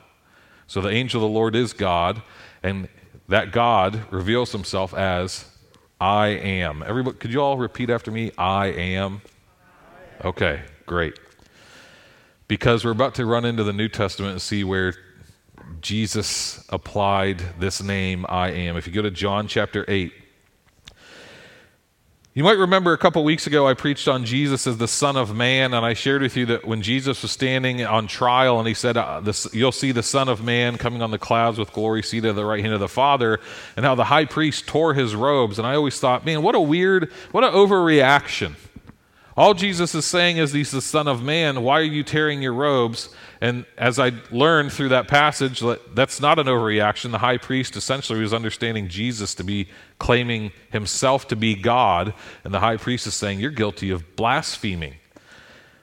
[0.66, 2.22] So the angel of the Lord is God,
[2.62, 2.88] and
[3.28, 5.46] that God reveals himself as
[6.00, 6.82] I am.
[6.82, 8.32] Everybody, could you all repeat after me?
[8.36, 9.22] I am.
[10.24, 11.18] Okay, great.
[12.48, 14.94] Because we're about to run into the New Testament and see where
[15.80, 18.76] Jesus applied this name, I am.
[18.76, 20.12] If you go to John chapter 8,
[22.34, 25.36] you might remember a couple weeks ago I preached on Jesus as the Son of
[25.36, 28.74] Man, and I shared with you that when Jesus was standing on trial and he
[28.74, 32.02] said, uh, this, You'll see the Son of Man coming on the clouds with glory
[32.02, 33.38] seated at the right hand of the Father,
[33.76, 35.60] and how the high priest tore his robes.
[35.60, 38.56] And I always thought, man, what a weird, what an overreaction.
[39.36, 41.62] All Jesus is saying is he's the Son of Man.
[41.62, 43.08] Why are you tearing your robes?
[43.40, 45.60] And as I learned through that passage,
[45.92, 47.10] that's not an overreaction.
[47.10, 49.68] The high priest essentially was understanding Jesus to be
[49.98, 54.94] claiming himself to be God, and the high priest is saying, You're guilty of blaspheming.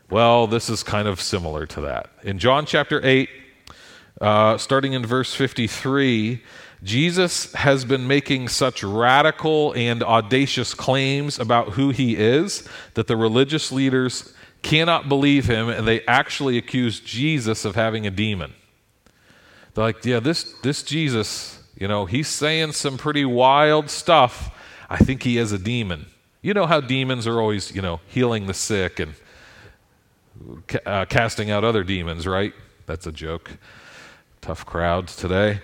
[0.10, 2.10] Well, this is kind of similar to that.
[2.24, 3.30] In John chapter 8,
[4.22, 6.42] uh, starting in verse 53,
[6.84, 13.16] Jesus has been making such radical and audacious claims about who he is that the
[13.16, 18.54] religious leaders cannot believe him, and they actually accuse Jesus of having a demon.
[19.74, 24.56] They're like, yeah, this, this Jesus, you know, he's saying some pretty wild stuff.
[24.90, 26.08] I think he is a demon.
[26.42, 29.14] You know how demons are always, you know, healing the sick and
[30.86, 32.54] uh, casting out other demons, right?
[32.88, 33.52] That's a joke.
[34.42, 35.62] Tough crowds today.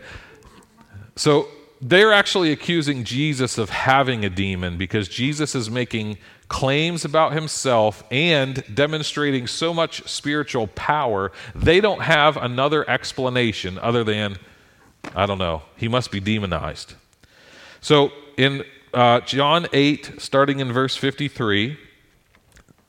[1.17, 1.47] So
[1.81, 8.03] they're actually accusing Jesus of having a demon because Jesus is making claims about himself
[8.09, 14.37] and demonstrating so much spiritual power, they don't have another explanation other than,
[15.15, 16.93] I don't know, he must be demonized.
[17.81, 21.77] So in uh, John 8, starting in verse 53,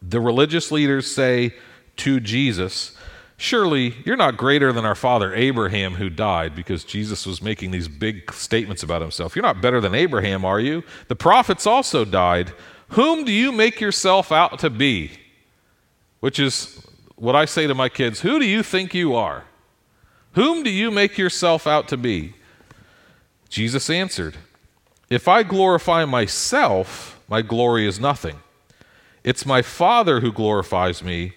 [0.03, 1.55] the religious leaders say
[1.97, 2.97] to Jesus,
[3.41, 7.87] Surely you're not greater than our father Abraham who died, because Jesus was making these
[7.87, 9.37] big statements about himself.
[9.37, 10.83] You're not better than Abraham, are you?
[11.07, 12.53] The prophets also died.
[12.91, 15.13] Whom do you make yourself out to be?
[16.19, 19.45] Which is what I say to my kids Who do you think you are?
[20.33, 22.35] Whom do you make yourself out to be?
[23.49, 24.37] Jesus answered,
[25.09, 28.41] If I glorify myself, my glory is nothing.
[29.23, 31.35] It's my Father who glorifies me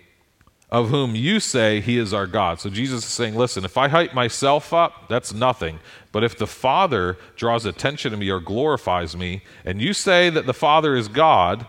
[0.71, 2.59] of whom you say he is our God.
[2.61, 5.79] So Jesus is saying, listen, if I hype myself up, that's nothing.
[6.13, 10.45] But if the Father draws attention to me or glorifies me, and you say that
[10.45, 11.67] the Father is God,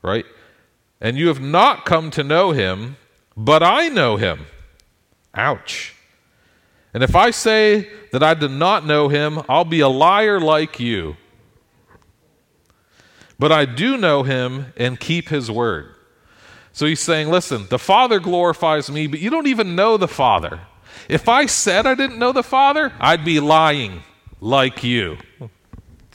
[0.00, 0.24] right?
[0.98, 2.96] And you have not come to know him,
[3.36, 4.46] but I know him.
[5.34, 5.94] Ouch.
[6.94, 10.80] And if I say that I do not know him, I'll be a liar like
[10.80, 11.16] you.
[13.38, 15.91] But I do know him and keep his word.
[16.72, 20.60] So he's saying, listen, the Father glorifies me, but you don't even know the Father.
[21.08, 24.02] If I said I didn't know the Father, I'd be lying
[24.40, 25.18] like you.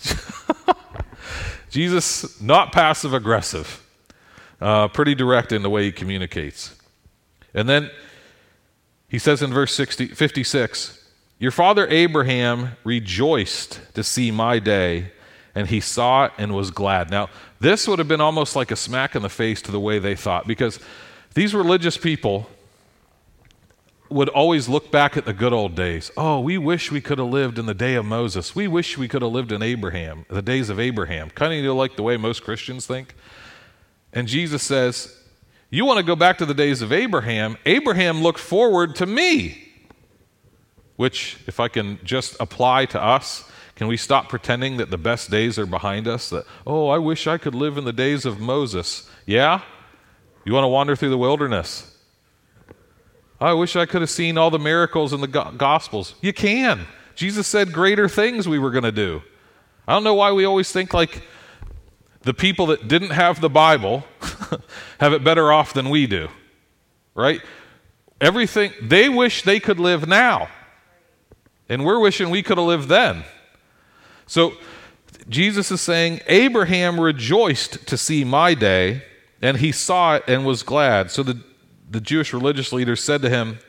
[1.69, 3.83] Jesus, not passive aggressive,
[4.59, 6.75] uh, pretty direct in the way he communicates.
[7.53, 7.91] And then
[9.07, 11.03] he says in verse 60, 56
[11.39, 15.11] Your father Abraham rejoiced to see my day,
[15.57, 17.09] and he saw it and was glad.
[17.09, 19.97] Now, this would have been almost like a smack in the face to the way
[19.97, 20.79] they thought because
[21.33, 22.47] these religious people
[24.07, 26.11] would always look back at the good old days.
[26.15, 28.55] Oh, we wish we could have lived in the day of Moses.
[28.55, 31.31] We wish we could have lived in Abraham, the days of Abraham.
[31.31, 33.15] Kind of like the way most Christians think.
[34.13, 35.19] And Jesus says,
[35.71, 37.57] You want to go back to the days of Abraham?
[37.65, 39.63] Abraham looked forward to me.
[40.97, 45.29] Which, if I can just apply to us, can we stop pretending that the best
[45.29, 46.31] days are behind us?
[46.31, 49.07] That, oh, I wish I could live in the days of Moses.
[49.27, 49.61] Yeah?
[50.45, 51.95] You want to wander through the wilderness?
[53.39, 56.15] I wish I could have seen all the miracles in the Gospels.
[56.21, 56.87] You can.
[57.13, 59.21] Jesus said greater things we were going to do.
[59.87, 61.21] I don't know why we always think like
[62.23, 64.05] the people that didn't have the Bible
[64.99, 66.29] have it better off than we do,
[67.13, 67.41] right?
[68.19, 70.49] Everything, they wish they could live now.
[71.69, 73.23] And we're wishing we could have lived then.
[74.27, 74.53] So
[75.29, 79.03] Jesus is saying, Abraham rejoiced to see my day,
[79.41, 81.11] and he saw it and was glad.
[81.11, 81.41] So the,
[81.89, 83.59] the Jewish religious leaders said to him,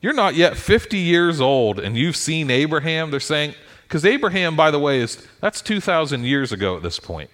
[0.00, 3.10] You're not yet 50 years old, and you've seen Abraham?
[3.10, 3.54] They're saying,
[3.92, 7.28] because Abraham, by the way, is that's 2,000 years ago at this point.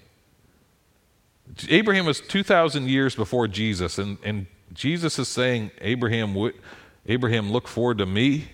[1.69, 6.51] Abraham was 2,000 years before Jesus, and, and Jesus is saying, Abraham,
[7.07, 8.49] Abraham, look forward to me.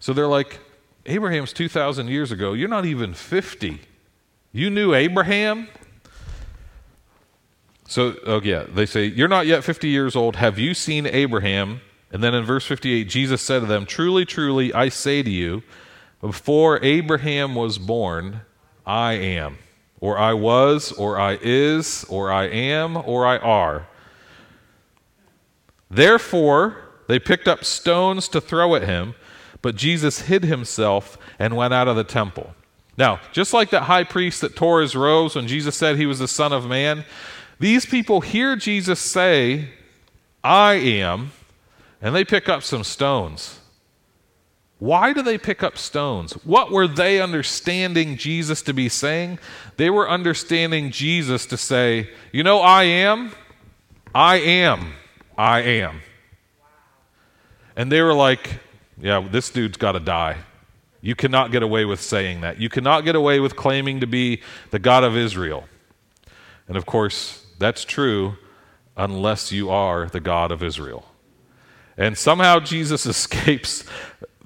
[0.00, 0.58] So they're like,
[1.06, 2.52] Abraham's 2,000 years ago.
[2.52, 3.80] You're not even 50.
[4.52, 5.68] You knew Abraham?
[7.86, 10.36] So, oh yeah, they say, You're not yet 50 years old.
[10.36, 11.80] Have you seen Abraham?
[12.10, 15.62] And then in verse 58, Jesus said to them, Truly, truly, I say to you,
[16.20, 18.42] before Abraham was born,
[18.86, 19.58] I am.
[20.00, 23.88] Or I was, or I is, or I am, or I are.
[25.90, 26.76] Therefore,
[27.08, 29.14] they picked up stones to throw at him,
[29.64, 32.54] but Jesus hid himself and went out of the temple.
[32.98, 36.18] Now, just like that high priest that tore his robes when Jesus said he was
[36.18, 37.06] the Son of Man,
[37.58, 39.70] these people hear Jesus say,
[40.44, 41.32] I am,
[42.02, 43.58] and they pick up some stones.
[44.80, 46.34] Why do they pick up stones?
[46.44, 49.38] What were they understanding Jesus to be saying?
[49.78, 53.32] They were understanding Jesus to say, You know, I am,
[54.14, 54.92] I am,
[55.38, 56.02] I am.
[57.76, 58.60] And they were like,
[59.00, 60.38] Yeah, this dude's got to die.
[61.00, 62.58] You cannot get away with saying that.
[62.58, 65.64] You cannot get away with claiming to be the God of Israel.
[66.66, 68.36] And of course, that's true
[68.96, 71.06] unless you are the God of Israel.
[71.96, 73.84] And somehow Jesus escapes.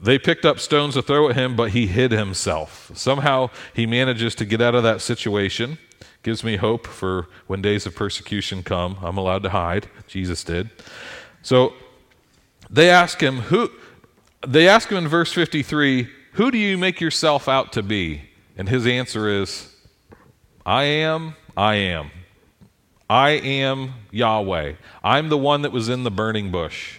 [0.01, 2.91] They picked up stones to throw at him, but he hid himself.
[2.95, 5.79] Somehow he manages to get out of that situation.
[6.23, 8.99] Gives me hope for when days of persecution come.
[9.03, 9.89] I'm allowed to hide.
[10.07, 10.71] Jesus did.
[11.43, 11.75] So
[12.69, 13.71] they ask him, who
[14.47, 18.23] they ask him in verse 53, who do you make yourself out to be?
[18.57, 19.75] And his answer is,
[20.65, 22.11] I am, I am.
[23.11, 24.75] I am Yahweh.
[25.03, 26.99] I'm the one that was in the burning bush.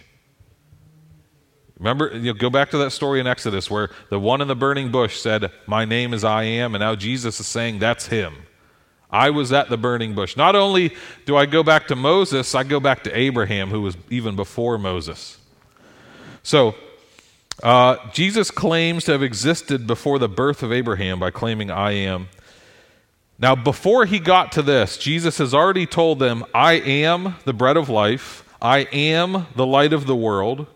[1.78, 4.56] Remember, you know, go back to that story in Exodus where the one in the
[4.56, 8.34] burning bush said, My name is I am, and now Jesus is saying, That's him.
[9.10, 10.36] I was at the burning bush.
[10.36, 13.96] Not only do I go back to Moses, I go back to Abraham, who was
[14.10, 15.38] even before Moses.
[16.42, 16.74] So,
[17.62, 22.28] uh, Jesus claims to have existed before the birth of Abraham by claiming, I am.
[23.38, 27.76] Now, before he got to this, Jesus has already told them, I am the bread
[27.76, 30.66] of life, I am the light of the world,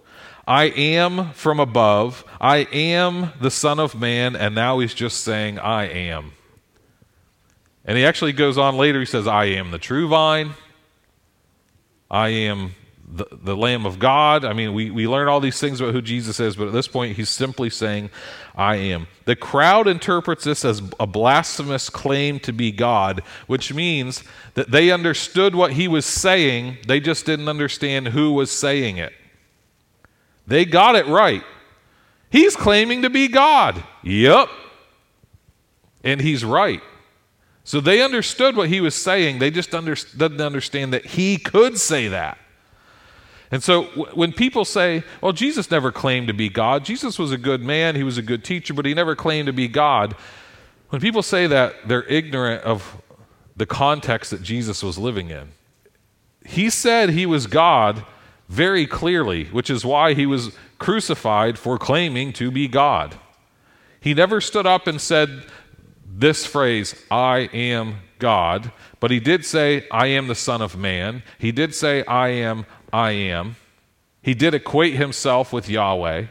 [0.47, 5.59] I am from above, I am the Son of Man, and now he's just saying,
[5.59, 6.33] I am.
[7.85, 10.55] And he actually goes on later, he says, I am the true vine,
[12.11, 12.75] I am
[13.07, 14.45] the, the Lamb of God.
[14.45, 16.89] I mean, we, we learn all these things about who Jesus is, but at this
[16.89, 18.11] point, he's simply saying,
[18.55, 19.07] I am.
[19.25, 24.91] The crowd interprets this as a blasphemous claim to be God, which means that they
[24.91, 29.13] understood what he was saying, they just didn't understand who was saying it.
[30.47, 31.43] They got it right.
[32.31, 33.83] He's claiming to be God.
[34.03, 34.49] Yep.
[36.03, 36.83] And he's right.
[37.65, 39.39] So they understood what he was saying.
[39.39, 42.39] They just under, didn't understand that he could say that.
[43.55, 47.39] And so when people say, well, Jesus never claimed to be God, Jesus was a
[47.39, 50.17] good man, he was a good teacher, but he never claimed to be God.
[50.89, 53.01] When people say that, they're ignorant of
[53.57, 55.53] the context that Jesus was living in.
[56.45, 58.05] He said he was God
[58.49, 63.15] very clearly, which is why he was crucified for claiming to be God.
[64.01, 65.47] He never stood up and said
[66.05, 71.23] this phrase, I am God, but he did say, I am the Son of Man.
[71.39, 73.57] He did say, I am I am.
[74.23, 76.27] He did equate himself with Yahweh.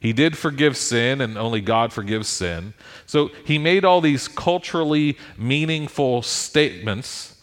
[0.00, 2.72] He did forgive sin, and only God forgives sin.
[3.04, 7.40] So he made all these culturally meaningful statements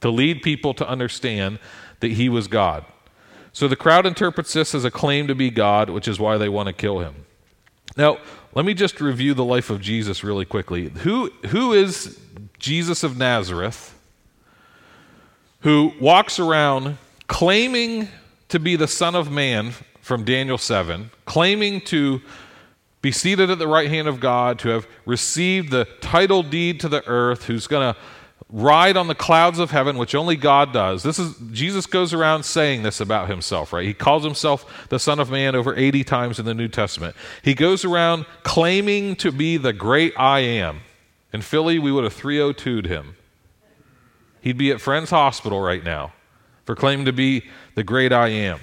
[0.00, 1.60] to lead people to understand
[2.00, 2.84] that he was God.
[3.52, 6.48] So the crowd interprets this as a claim to be God, which is why they
[6.48, 7.26] want to kill him.
[7.96, 8.18] Now,
[8.54, 10.88] let me just review the life of Jesus really quickly.
[10.88, 12.18] Who, who is
[12.58, 13.92] Jesus of Nazareth
[15.60, 18.08] who walks around claiming
[18.48, 22.20] to be the Son of Man from Daniel 7, claiming to
[23.02, 26.88] be seated at the right hand of God, to have received the title deed to
[26.88, 28.00] the earth, who's going to
[28.48, 31.02] ride on the clouds of heaven, which only God does.
[31.02, 33.84] This is Jesus goes around saying this about himself, right?
[33.84, 37.16] He calls himself the Son of Man over 80 times in the New Testament.
[37.42, 40.80] He goes around claiming to be the great I am.
[41.32, 43.16] In Philly, we would have 302'd him.
[44.40, 46.12] He'd be at Friends Hospital right now
[46.66, 47.44] for claiming to be
[47.74, 48.60] the great I am.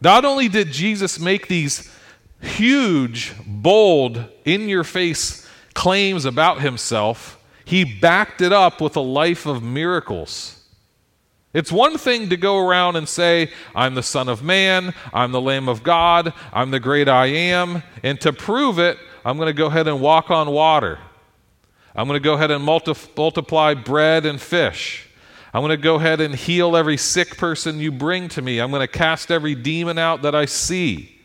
[0.00, 1.92] Not only did Jesus make these
[2.40, 9.46] huge, bold, in your face claims about himself, he backed it up with a life
[9.46, 10.62] of miracles.
[11.52, 15.40] It's one thing to go around and say, I'm the Son of Man, I'm the
[15.40, 19.54] Lamb of God, I'm the great I am, and to prove it, I'm going to
[19.54, 20.98] go ahead and walk on water.
[21.94, 25.05] I'm going to go ahead and multi- multiply bread and fish.
[25.54, 28.58] I'm going to go ahead and heal every sick person you bring to me.
[28.58, 31.18] I'm going to cast every demon out that I see.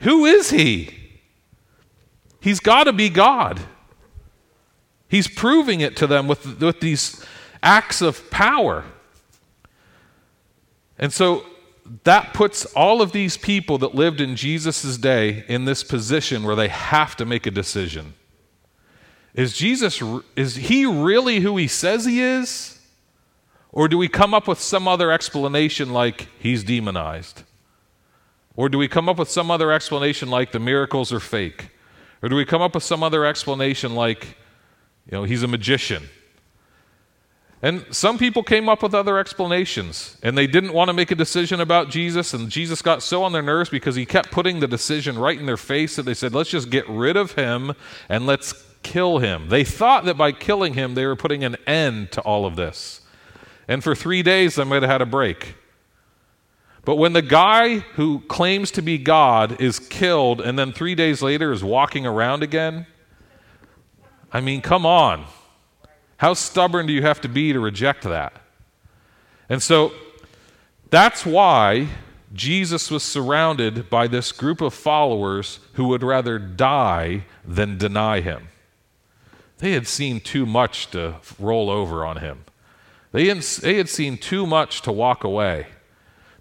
[0.00, 0.94] Who is he?
[2.40, 3.60] He's got to be God.
[5.08, 7.24] He's proving it to them with, with these
[7.62, 8.84] acts of power.
[10.98, 11.44] And so
[12.04, 16.56] that puts all of these people that lived in Jesus' day in this position where
[16.56, 18.14] they have to make a decision.
[19.34, 20.02] Is Jesus,
[20.36, 22.80] is he really who he says he is?
[23.72, 27.44] Or do we come up with some other explanation like he's demonized?
[28.56, 31.70] Or do we come up with some other explanation like the miracles are fake?
[32.22, 34.36] Or do we come up with some other explanation like,
[35.06, 36.08] you know, he's a magician?
[37.62, 41.14] And some people came up with other explanations, and they didn't want to make a
[41.14, 44.66] decision about Jesus, and Jesus got so on their nerves because he kept putting the
[44.66, 47.74] decision right in their face that they said, let's just get rid of him
[48.08, 49.48] and let's kill him.
[49.48, 53.00] They thought that by killing him, they were putting an end to all of this.
[53.68, 55.54] And for three days, they might have had a break.
[56.84, 61.22] But when the guy who claims to be God is killed and then three days
[61.22, 62.86] later is walking around again,
[64.32, 65.26] I mean, come on.
[66.16, 68.40] How stubborn do you have to be to reject that?
[69.48, 69.92] And so
[70.90, 71.88] that's why
[72.32, 78.48] Jesus was surrounded by this group of followers who would rather die than deny him.
[79.60, 82.44] They had seen too much to roll over on him.
[83.12, 85.66] They had, they had seen too much to walk away.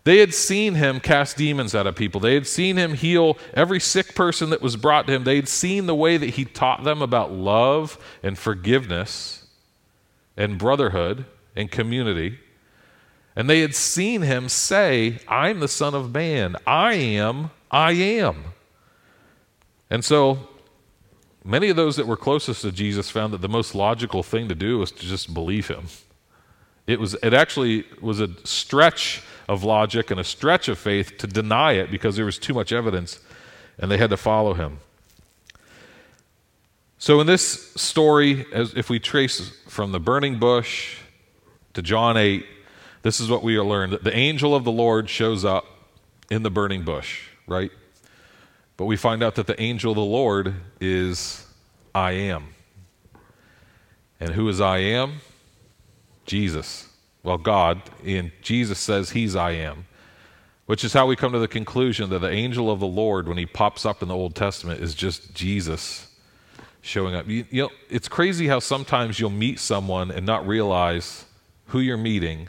[0.06, 2.22] They had seen him cast demons out of people.
[2.22, 5.24] They had seen him heal every sick person that was brought to him.
[5.24, 9.46] They had seen the way that he taught them about love and forgiveness
[10.38, 12.40] and brotherhood and community.
[13.36, 16.56] And they had seen him say, I'm the Son of Man.
[16.66, 18.46] I am, I am.
[19.90, 20.48] And so
[21.50, 24.56] many of those that were closest to Jesus found that the most logical thing to
[24.56, 25.88] do was to just believe him.
[26.86, 31.28] It, was, it actually was a stretch of logic and a stretch of faith to
[31.28, 33.20] deny it because there was too much evidence
[33.78, 34.80] and they had to follow him.
[37.02, 40.98] So, in this story, as if we trace from the burning bush
[41.74, 42.46] to John 8,
[43.04, 45.66] this is what we learned that the angel of the Lord shows up
[46.30, 47.72] in the burning bush, right?
[48.80, 51.46] But we find out that the angel of the Lord is
[51.94, 52.56] I am.
[54.22, 55.16] And who is I am?
[56.26, 56.88] Jesus.
[57.22, 59.86] Well, God, and Jesus says he's I am,
[60.66, 63.38] which is how we come to the conclusion that the angel of the Lord, when
[63.38, 66.16] he pops up in the Old Testament, is just Jesus
[66.80, 67.28] showing up.
[67.28, 71.26] You, you know, it's crazy how sometimes you'll meet someone and not realize
[71.66, 72.48] who you're meeting,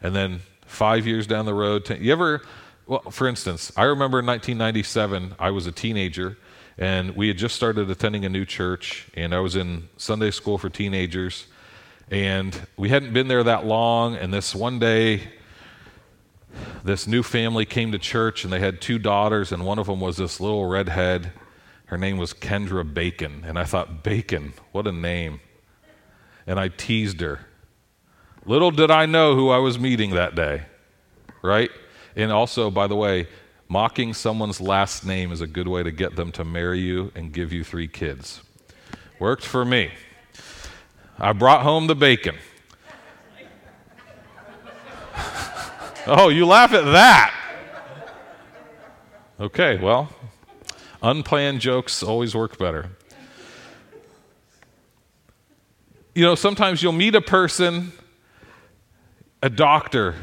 [0.00, 2.42] and then five years down the road, ten, you ever,
[2.86, 6.36] well, for instance, I remember in 1997, I was a teenager,
[6.78, 10.58] and we had just started attending a new church, and I was in Sunday school
[10.58, 11.46] for teenagers
[12.12, 15.22] and we hadn't been there that long, and this one day,
[16.84, 19.98] this new family came to church, and they had two daughters, and one of them
[19.98, 21.32] was this little redhead.
[21.86, 23.44] Her name was Kendra Bacon.
[23.46, 25.40] And I thought, Bacon, what a name.
[26.46, 27.46] And I teased her.
[28.44, 30.64] Little did I know who I was meeting that day,
[31.40, 31.70] right?
[32.16, 33.26] And also, by the way,
[33.68, 37.32] mocking someone's last name is a good way to get them to marry you and
[37.32, 38.42] give you three kids.
[39.18, 39.90] Worked for me.
[41.18, 42.36] I brought home the bacon.
[46.06, 47.34] oh, you laugh at that.
[49.40, 50.08] Okay, well,
[51.02, 52.90] unplanned jokes always work better.
[56.14, 57.92] You know, sometimes you'll meet a person,
[59.42, 60.14] a doctor,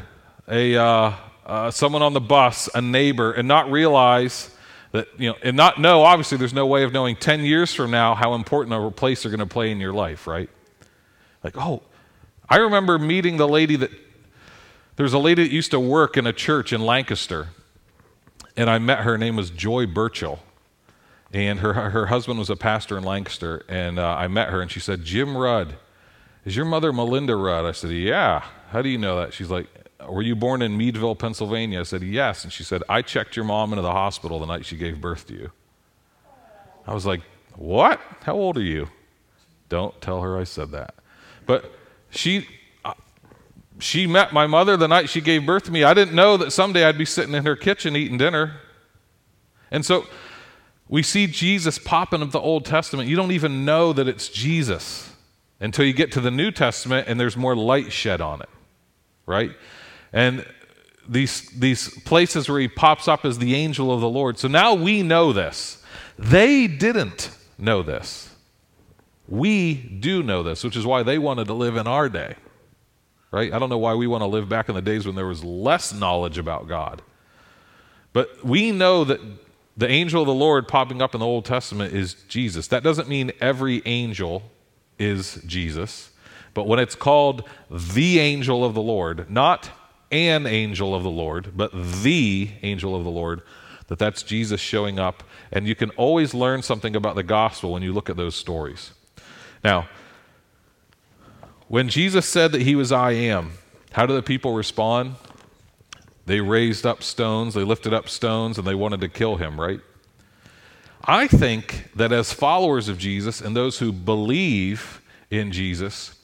[0.46, 1.14] a uh,
[1.50, 4.54] uh, someone on the bus, a neighbor, and not realize
[4.92, 6.04] that you know, and not know.
[6.04, 9.30] Obviously, there's no way of knowing ten years from now how important a place they're
[9.30, 10.48] going to play in your life, right?
[11.42, 11.82] Like, oh,
[12.48, 13.90] I remember meeting the lady that,
[14.94, 17.48] there's a lady that used to work in a church in Lancaster,
[18.56, 19.12] and I met her.
[19.12, 20.38] Her name was Joy Burchill.
[21.32, 24.68] And her, her husband was a pastor in Lancaster, and uh, I met her, and
[24.68, 25.76] she said, Jim Rudd,
[26.44, 27.64] is your mother Melinda Rudd?
[27.64, 28.44] I said, Yeah.
[28.70, 29.32] How do you know that?
[29.32, 29.68] She's like,
[30.08, 31.80] Were you born in Meadville, Pennsylvania?
[31.80, 32.44] I said, Yes.
[32.44, 35.26] And she said, I checked your mom into the hospital the night she gave birth
[35.28, 35.50] to you.
[36.86, 37.20] I was like,
[37.56, 38.00] What?
[38.22, 38.88] How old are you?
[39.68, 40.94] Don't tell her I said that.
[41.46, 41.72] But
[42.10, 42.46] she,
[42.84, 42.94] uh,
[43.78, 45.84] she met my mother the night she gave birth to me.
[45.84, 48.60] I didn't know that someday I'd be sitting in her kitchen eating dinner.
[49.70, 50.06] And so
[50.88, 53.08] we see Jesus popping up the Old Testament.
[53.08, 55.12] You don't even know that it's Jesus
[55.60, 58.48] until you get to the New Testament and there's more light shed on it,
[59.24, 59.52] right?
[60.12, 60.44] And
[61.08, 64.38] these, these places where he pops up as the angel of the Lord.
[64.38, 65.82] So now we know this.
[66.18, 68.34] They didn't know this.
[69.28, 72.34] We do know this, which is why they wanted to live in our day,
[73.30, 73.52] right?
[73.52, 75.44] I don't know why we want to live back in the days when there was
[75.44, 77.02] less knowledge about God.
[78.12, 79.20] But we know that
[79.76, 82.66] the angel of the Lord popping up in the Old Testament is Jesus.
[82.66, 84.42] That doesn't mean every angel
[84.98, 86.10] is Jesus,
[86.52, 89.70] but when it's called the angel of the Lord, not
[90.10, 93.42] an angel of the Lord, but the angel of the Lord,
[93.88, 95.22] that that's Jesus showing up.
[95.52, 98.92] And you can always learn something about the gospel when you look at those stories.
[99.62, 99.88] Now,
[101.68, 103.52] when Jesus said that he was I am,
[103.92, 105.16] how do the people respond?
[106.26, 109.80] They raised up stones, they lifted up stones, and they wanted to kill him, right?
[111.04, 115.00] I think that as followers of Jesus and those who believe
[115.30, 116.14] in Jesus,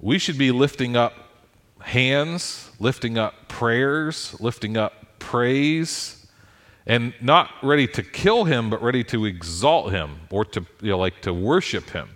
[0.00, 1.21] we should be lifting up
[1.84, 6.26] hands, lifting up prayers, lifting up praise,
[6.86, 10.98] and not ready to kill him, but ready to exalt him or to, you know,
[10.98, 12.08] like to worship him.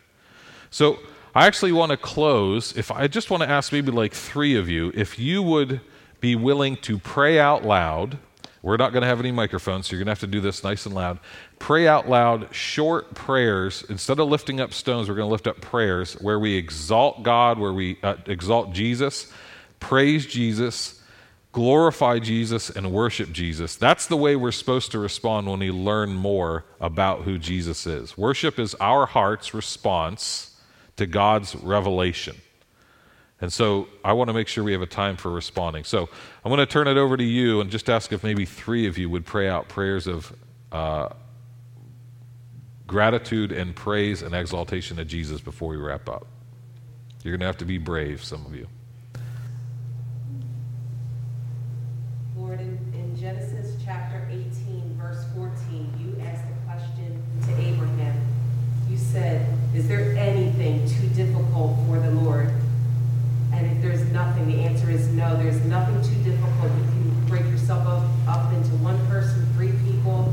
[0.70, 0.98] So
[1.34, 2.76] I actually want to close.
[2.76, 5.80] If I just want to ask maybe like three of you, if you would
[6.20, 8.18] be willing to pray out loud.
[8.62, 10.64] We're not going to have any microphones, so you're going to have to do this
[10.64, 11.20] nice and loud.
[11.58, 13.84] Pray out loud, short prayers.
[13.88, 17.58] Instead of lifting up stones, we're going to lift up prayers where we exalt God,
[17.58, 19.32] where we uh, exalt Jesus,
[19.80, 21.02] praise Jesus,
[21.52, 23.76] glorify Jesus, and worship Jesus.
[23.76, 28.16] That's the way we're supposed to respond when we learn more about who Jesus is.
[28.16, 30.56] Worship is our heart's response
[30.96, 32.36] to God's revelation.
[33.40, 35.84] And so I want to make sure we have a time for responding.
[35.84, 36.08] So
[36.44, 38.96] I'm going to turn it over to you and just ask if maybe three of
[38.96, 40.34] you would pray out prayers of
[40.72, 41.10] uh,
[42.86, 46.26] gratitude and praise and exaltation to Jesus before we wrap up.
[47.22, 48.68] You're going to have to be brave, some of you.
[53.18, 58.14] Genesis chapter 18, verse 14, you asked the question to Abraham.
[58.90, 62.52] You said, Is there anything too difficult for the Lord?
[63.54, 65.34] And if there's nothing, the answer is no.
[65.34, 66.64] There's nothing too difficult.
[66.64, 70.30] You can break yourself up, up into one person, three people,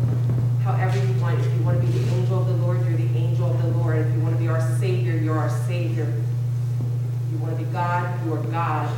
[0.63, 1.39] however you want.
[1.39, 3.69] If you want to be the angel of the Lord, you're the angel of the
[3.77, 3.97] Lord.
[3.99, 6.03] If you want to be our Savior, you're our Savior.
[6.03, 8.93] If you want to be God, you are God.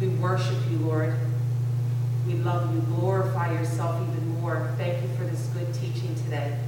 [0.00, 1.14] We worship you, Lord.
[2.26, 2.80] We love you.
[2.96, 4.72] Glorify yourself even more.
[4.78, 6.58] Thank you for this good teaching today.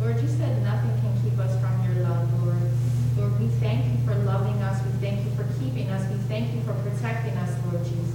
[0.00, 2.56] Lord, you said nothing can keep us from your love, Lord.
[3.16, 4.84] Lord, we thank you for loving us.
[4.84, 6.10] We thank you for keeping us.
[6.10, 8.10] We thank you for protecting us, Lord Jesus.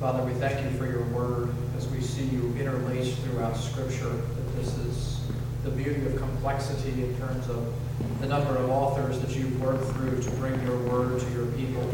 [0.00, 4.56] Father, we thank you for your word as we see you interlaced throughout Scripture, that
[4.56, 5.20] this is
[5.62, 7.72] the beauty of complexity in terms of
[8.20, 11.88] the number of authors that you've worked through to bring your word to your people,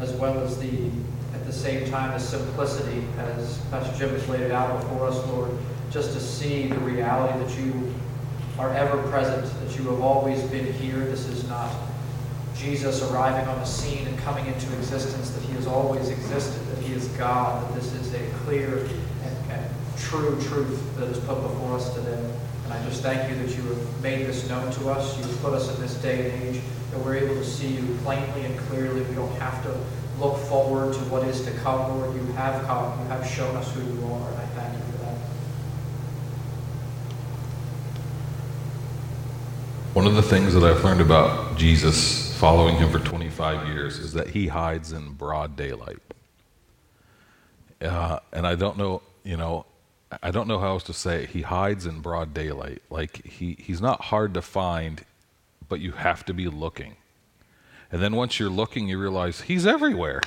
[0.00, 0.88] as well as the,
[1.34, 5.50] at the same the simplicity, as Pastor Jim has laid it out before us, Lord,
[5.90, 7.94] just to see the reality that you
[8.58, 10.98] are ever present, that you have always been here.
[10.98, 11.72] This is not
[12.54, 16.82] Jesus arriving on the scene and coming into existence, that he has always existed, that
[16.82, 18.88] he is God, that this is a clear
[19.24, 22.30] and, and true truth that is put before us today.
[22.64, 25.16] And I just thank you that you have made this known to us.
[25.16, 27.98] You have put us in this day and age that we're able to see you
[28.02, 29.00] plainly and clearly.
[29.02, 29.74] We don't have to
[30.22, 32.14] look forward to what is to come, Lord.
[32.14, 32.98] You have come.
[33.00, 35.16] You have shown us who you are, and I thank you for that.
[39.94, 44.12] One of the things that I've learned about Jesus following him for 25 years is
[44.14, 45.98] that he hides in broad daylight.
[47.80, 49.66] Uh, and I don't know, you know,
[50.22, 51.30] I don't know how else to say it.
[51.30, 52.82] He hides in broad daylight.
[52.90, 55.04] Like he, he's not hard to find,
[55.68, 56.96] but you have to be looking.
[57.92, 60.22] And then once you're looking, you realize he's everywhere.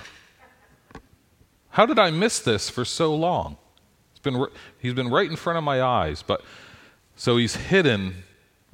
[1.72, 3.58] How did I miss this for so long?
[4.12, 4.46] It's been,
[4.80, 6.42] he's been right in front of my eyes, but
[7.16, 8.24] so he's hidden,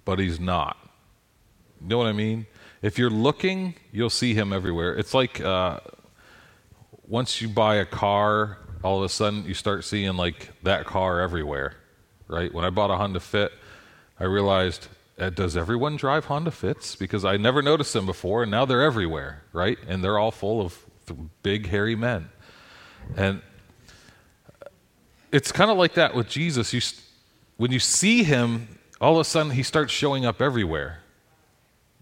[0.06, 0.78] but he's not.
[1.82, 2.46] You know what I mean?
[2.82, 4.94] If you're looking, you'll see him everywhere.
[4.94, 5.80] It's like uh,
[7.08, 11.22] once you buy a car, all of a sudden you start seeing like that car
[11.22, 11.76] everywhere,
[12.28, 12.54] right?
[12.54, 13.52] When I bought a Honda Fit,
[14.20, 14.88] I realized,
[15.30, 16.96] does everyone drive Honda Fits?
[16.96, 19.78] Because I never noticed them before, and now they're everywhere, right?
[19.88, 20.84] And they're all full of
[21.44, 22.30] big, hairy men.
[23.16, 23.42] And
[25.32, 26.74] it's kind of like that with Jesus.
[26.74, 26.82] You,
[27.58, 31.00] when you see him, all of a sudden he starts showing up everywhere.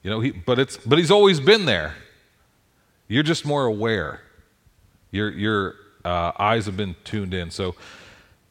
[0.04, 1.96] You know, he, but it's but he's always been there.
[3.08, 4.22] You're just more aware.
[5.12, 7.52] Your your uh, eyes have been tuned in.
[7.52, 7.76] So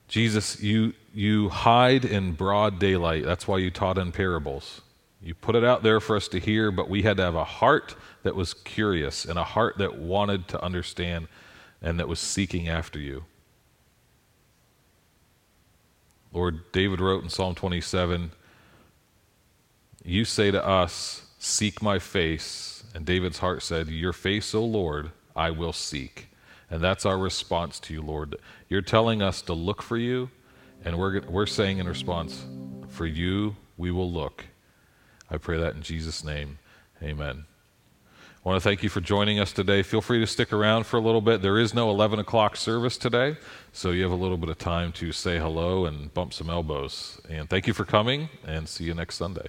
[0.09, 3.25] Jesus, you, you hide in broad daylight.
[3.25, 4.81] That's why you taught in parables.
[5.21, 7.45] You put it out there for us to hear, but we had to have a
[7.45, 11.29] heart that was curious and a heart that wanted to understand
[11.83, 13.25] and that was seeking after you.
[16.33, 18.31] Lord, David wrote in Psalm 27
[20.05, 22.85] You say to us, Seek my face.
[22.95, 26.29] And David's heart said, Your face, O Lord, I will seek.
[26.71, 28.37] And that's our response to you, Lord.
[28.69, 30.31] You're telling us to look for you,
[30.85, 32.45] and we're, we're saying in response,
[32.89, 34.47] For you we will look.
[35.31, 36.59] I pray that in Jesus' name.
[37.03, 37.45] Amen.
[38.45, 39.83] I want to thank you for joining us today.
[39.83, 41.43] Feel free to stick around for a little bit.
[41.43, 43.37] There is no 11 o'clock service today,
[43.73, 47.21] so you have a little bit of time to say hello and bump some elbows.
[47.29, 49.47] And thank you for coming, and see you next Sunday.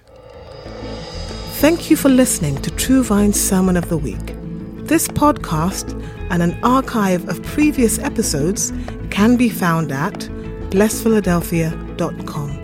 [1.60, 4.49] Thank you for listening to True Vine's Sermon of the Week.
[4.90, 5.94] This podcast
[6.30, 8.72] and an archive of previous episodes
[9.10, 10.14] can be found at
[10.72, 12.59] blessphiladelphia.com.